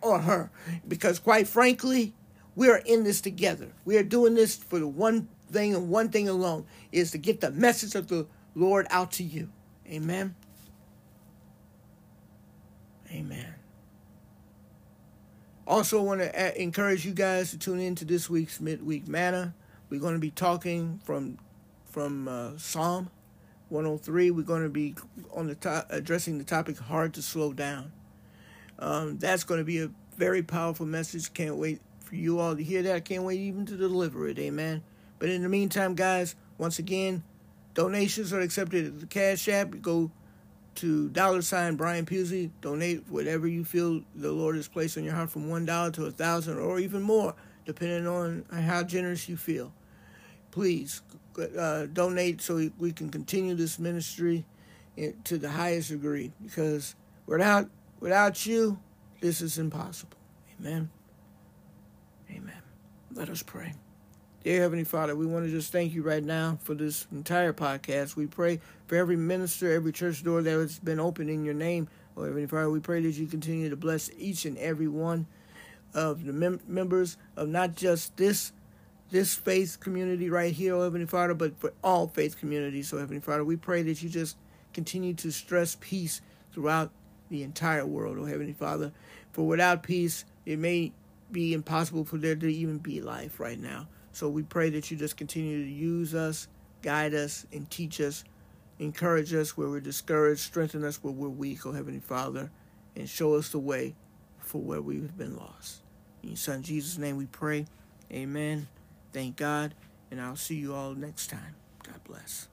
or 0.00 0.20
her 0.20 0.50
because, 0.86 1.18
quite 1.18 1.48
frankly, 1.48 2.14
we 2.54 2.68
are 2.68 2.82
in 2.84 3.04
this 3.04 3.20
together. 3.20 3.68
We 3.84 3.96
are 3.96 4.02
doing 4.02 4.34
this 4.34 4.56
for 4.56 4.78
the 4.78 4.86
one 4.86 5.28
thing 5.50 5.74
and 5.74 5.88
one 5.88 6.08
thing 6.08 6.28
alone 6.28 6.66
is 6.90 7.10
to 7.12 7.18
get 7.18 7.40
the 7.40 7.50
message 7.50 7.94
of 7.94 8.08
the 8.08 8.26
Lord 8.54 8.86
out 8.90 9.12
to 9.12 9.24
you. 9.24 9.50
Amen. 9.86 10.34
Amen. 13.10 13.54
Also, 15.66 16.02
want 16.02 16.20
to 16.20 16.60
encourage 16.60 17.06
you 17.06 17.12
guys 17.12 17.50
to 17.50 17.58
tune 17.58 17.78
in 17.78 17.94
to 17.94 18.04
this 18.04 18.28
week's 18.28 18.60
midweek 18.60 19.06
manna. 19.06 19.54
We're 19.90 20.00
going 20.00 20.14
to 20.14 20.20
be 20.20 20.30
talking 20.30 21.00
from 21.04 21.38
from 21.84 22.26
uh, 22.26 22.56
Psalm 22.56 23.10
103. 23.68 24.30
We're 24.30 24.42
going 24.42 24.62
to 24.62 24.70
be 24.70 24.94
on 25.32 25.46
the 25.46 25.54
top, 25.54 25.86
addressing 25.90 26.38
the 26.38 26.44
topic 26.44 26.78
"Hard 26.78 27.14
to 27.14 27.22
Slow 27.22 27.52
Down." 27.52 27.92
Um, 28.78 29.18
that's 29.18 29.44
going 29.44 29.60
to 29.60 29.64
be 29.64 29.80
a 29.80 29.90
very 30.16 30.42
powerful 30.42 30.86
message. 30.86 31.32
Can't 31.32 31.56
wait 31.56 31.80
for 32.12 32.16
you 32.16 32.40
all 32.40 32.54
to 32.54 32.62
hear 32.62 32.82
that. 32.82 32.94
I 32.94 33.00
can't 33.00 33.22
wait 33.22 33.40
even 33.40 33.64
to 33.64 33.74
deliver 33.74 34.28
it. 34.28 34.38
Amen. 34.38 34.82
But 35.18 35.30
in 35.30 35.42
the 35.42 35.48
meantime, 35.48 35.94
guys, 35.94 36.34
once 36.58 36.78
again, 36.78 37.22
donations 37.72 38.34
are 38.34 38.40
accepted 38.40 38.84
at 38.84 39.00
the 39.00 39.06
Cash 39.06 39.48
App. 39.48 39.72
You 39.72 39.80
go 39.80 40.10
to 40.74 41.08
dollar 41.08 41.40
sign 41.40 41.76
Brian 41.76 42.04
Pughsley. 42.04 42.50
Donate 42.60 43.08
whatever 43.08 43.48
you 43.48 43.64
feel 43.64 44.02
the 44.14 44.30
Lord 44.30 44.56
has 44.56 44.68
placed 44.68 44.98
on 44.98 45.04
your 45.04 45.14
heart 45.14 45.30
from 45.30 45.48
one 45.48 45.64
dollar 45.64 45.90
to 45.92 46.04
a 46.04 46.10
thousand 46.10 46.58
or 46.58 46.78
even 46.78 47.00
more, 47.00 47.34
depending 47.64 48.06
on 48.06 48.44
how 48.52 48.82
generous 48.82 49.26
you 49.26 49.38
feel. 49.38 49.72
Please 50.50 51.00
uh, 51.58 51.86
donate 51.86 52.42
so 52.42 52.68
we 52.78 52.92
can 52.92 53.08
continue 53.08 53.54
this 53.54 53.78
ministry 53.78 54.44
to 55.24 55.38
the 55.38 55.48
highest 55.48 55.88
degree. 55.88 56.30
Because 56.42 56.94
without 57.24 57.70
without 58.00 58.44
you, 58.44 58.78
this 59.22 59.40
is 59.40 59.56
impossible. 59.56 60.18
Amen. 60.60 60.90
Amen. 62.32 62.62
Let 63.14 63.28
us 63.28 63.42
pray. 63.42 63.74
Dear 64.42 64.62
Heavenly 64.62 64.84
Father, 64.84 65.14
we 65.14 65.26
want 65.26 65.44
to 65.44 65.50
just 65.50 65.70
thank 65.70 65.92
you 65.92 66.02
right 66.02 66.24
now 66.24 66.58
for 66.62 66.74
this 66.74 67.06
entire 67.12 67.52
podcast. 67.52 68.16
We 68.16 68.26
pray 68.26 68.60
for 68.86 68.96
every 68.96 69.16
minister, 69.16 69.72
every 69.72 69.92
church 69.92 70.24
door 70.24 70.42
that 70.42 70.50
has 70.50 70.78
been 70.78 70.98
opened 70.98 71.30
in 71.30 71.44
your 71.44 71.54
name. 71.54 71.88
Oh, 72.16 72.24
Heavenly 72.24 72.46
Father, 72.46 72.70
we 72.70 72.80
pray 72.80 73.00
that 73.02 73.12
you 73.12 73.26
continue 73.26 73.70
to 73.70 73.76
bless 73.76 74.10
each 74.18 74.44
and 74.44 74.58
every 74.58 74.88
one 74.88 75.26
of 75.94 76.24
the 76.24 76.32
mem- 76.32 76.60
members 76.66 77.16
of 77.36 77.48
not 77.48 77.76
just 77.76 78.16
this 78.16 78.52
this 79.10 79.34
faith 79.34 79.78
community 79.78 80.30
right 80.30 80.54
here, 80.54 80.74
oh 80.74 80.82
Heavenly 80.82 81.06
Father, 81.06 81.34
but 81.34 81.58
for 81.58 81.74
all 81.84 82.08
faith 82.08 82.38
communities, 82.40 82.88
so 82.88 82.96
Heavenly 82.96 83.20
Father, 83.20 83.44
we 83.44 83.56
pray 83.56 83.82
that 83.82 84.02
you 84.02 84.08
just 84.08 84.38
continue 84.72 85.12
to 85.14 85.30
stress 85.30 85.76
peace 85.80 86.22
throughout 86.54 86.90
the 87.28 87.42
entire 87.42 87.84
world, 87.84 88.16
oh 88.18 88.24
Heavenly 88.24 88.54
Father. 88.54 88.90
For 89.32 89.46
without 89.46 89.82
peace, 89.82 90.24
it 90.46 90.58
may 90.58 90.92
be 91.32 91.54
impossible 91.54 92.04
for 92.04 92.18
there 92.18 92.36
to 92.36 92.52
even 92.52 92.78
be 92.78 93.00
life 93.00 93.40
right 93.40 93.58
now. 93.58 93.88
So 94.12 94.28
we 94.28 94.42
pray 94.42 94.70
that 94.70 94.90
you 94.90 94.96
just 94.96 95.16
continue 95.16 95.64
to 95.64 95.70
use 95.70 96.14
us, 96.14 96.48
guide 96.82 97.14
us, 97.14 97.46
and 97.52 97.68
teach 97.70 98.00
us, 98.00 98.24
encourage 98.78 99.32
us 99.32 99.56
where 99.56 99.68
we're 99.68 99.80
discouraged, 99.80 100.40
strengthen 100.40 100.84
us 100.84 101.02
where 101.02 101.12
we're 101.12 101.28
weak, 101.28 101.64
oh 101.64 101.72
Heavenly 101.72 102.00
Father, 102.00 102.50
and 102.94 103.08
show 103.08 103.34
us 103.34 103.48
the 103.48 103.58
way 103.58 103.94
for 104.38 104.60
where 104.60 104.82
we've 104.82 105.16
been 105.16 105.36
lost. 105.36 105.82
In 106.22 106.30
your 106.30 106.36
Son 106.36 106.62
Jesus' 106.62 106.98
name 106.98 107.16
we 107.16 107.26
pray. 107.26 107.66
Amen. 108.12 108.68
Thank 109.12 109.36
God, 109.36 109.74
and 110.10 110.20
I'll 110.20 110.36
see 110.36 110.56
you 110.56 110.74
all 110.74 110.94
next 110.94 111.28
time. 111.28 111.56
God 111.82 112.04
bless. 112.04 112.51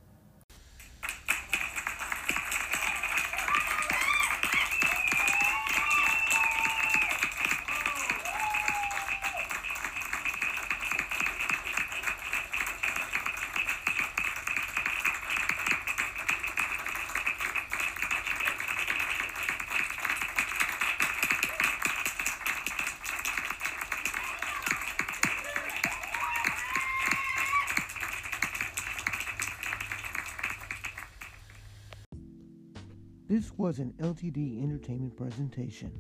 An 33.80 33.94
LTD 34.00 34.64
Entertainment 34.64 35.16
presentation. 35.16 35.92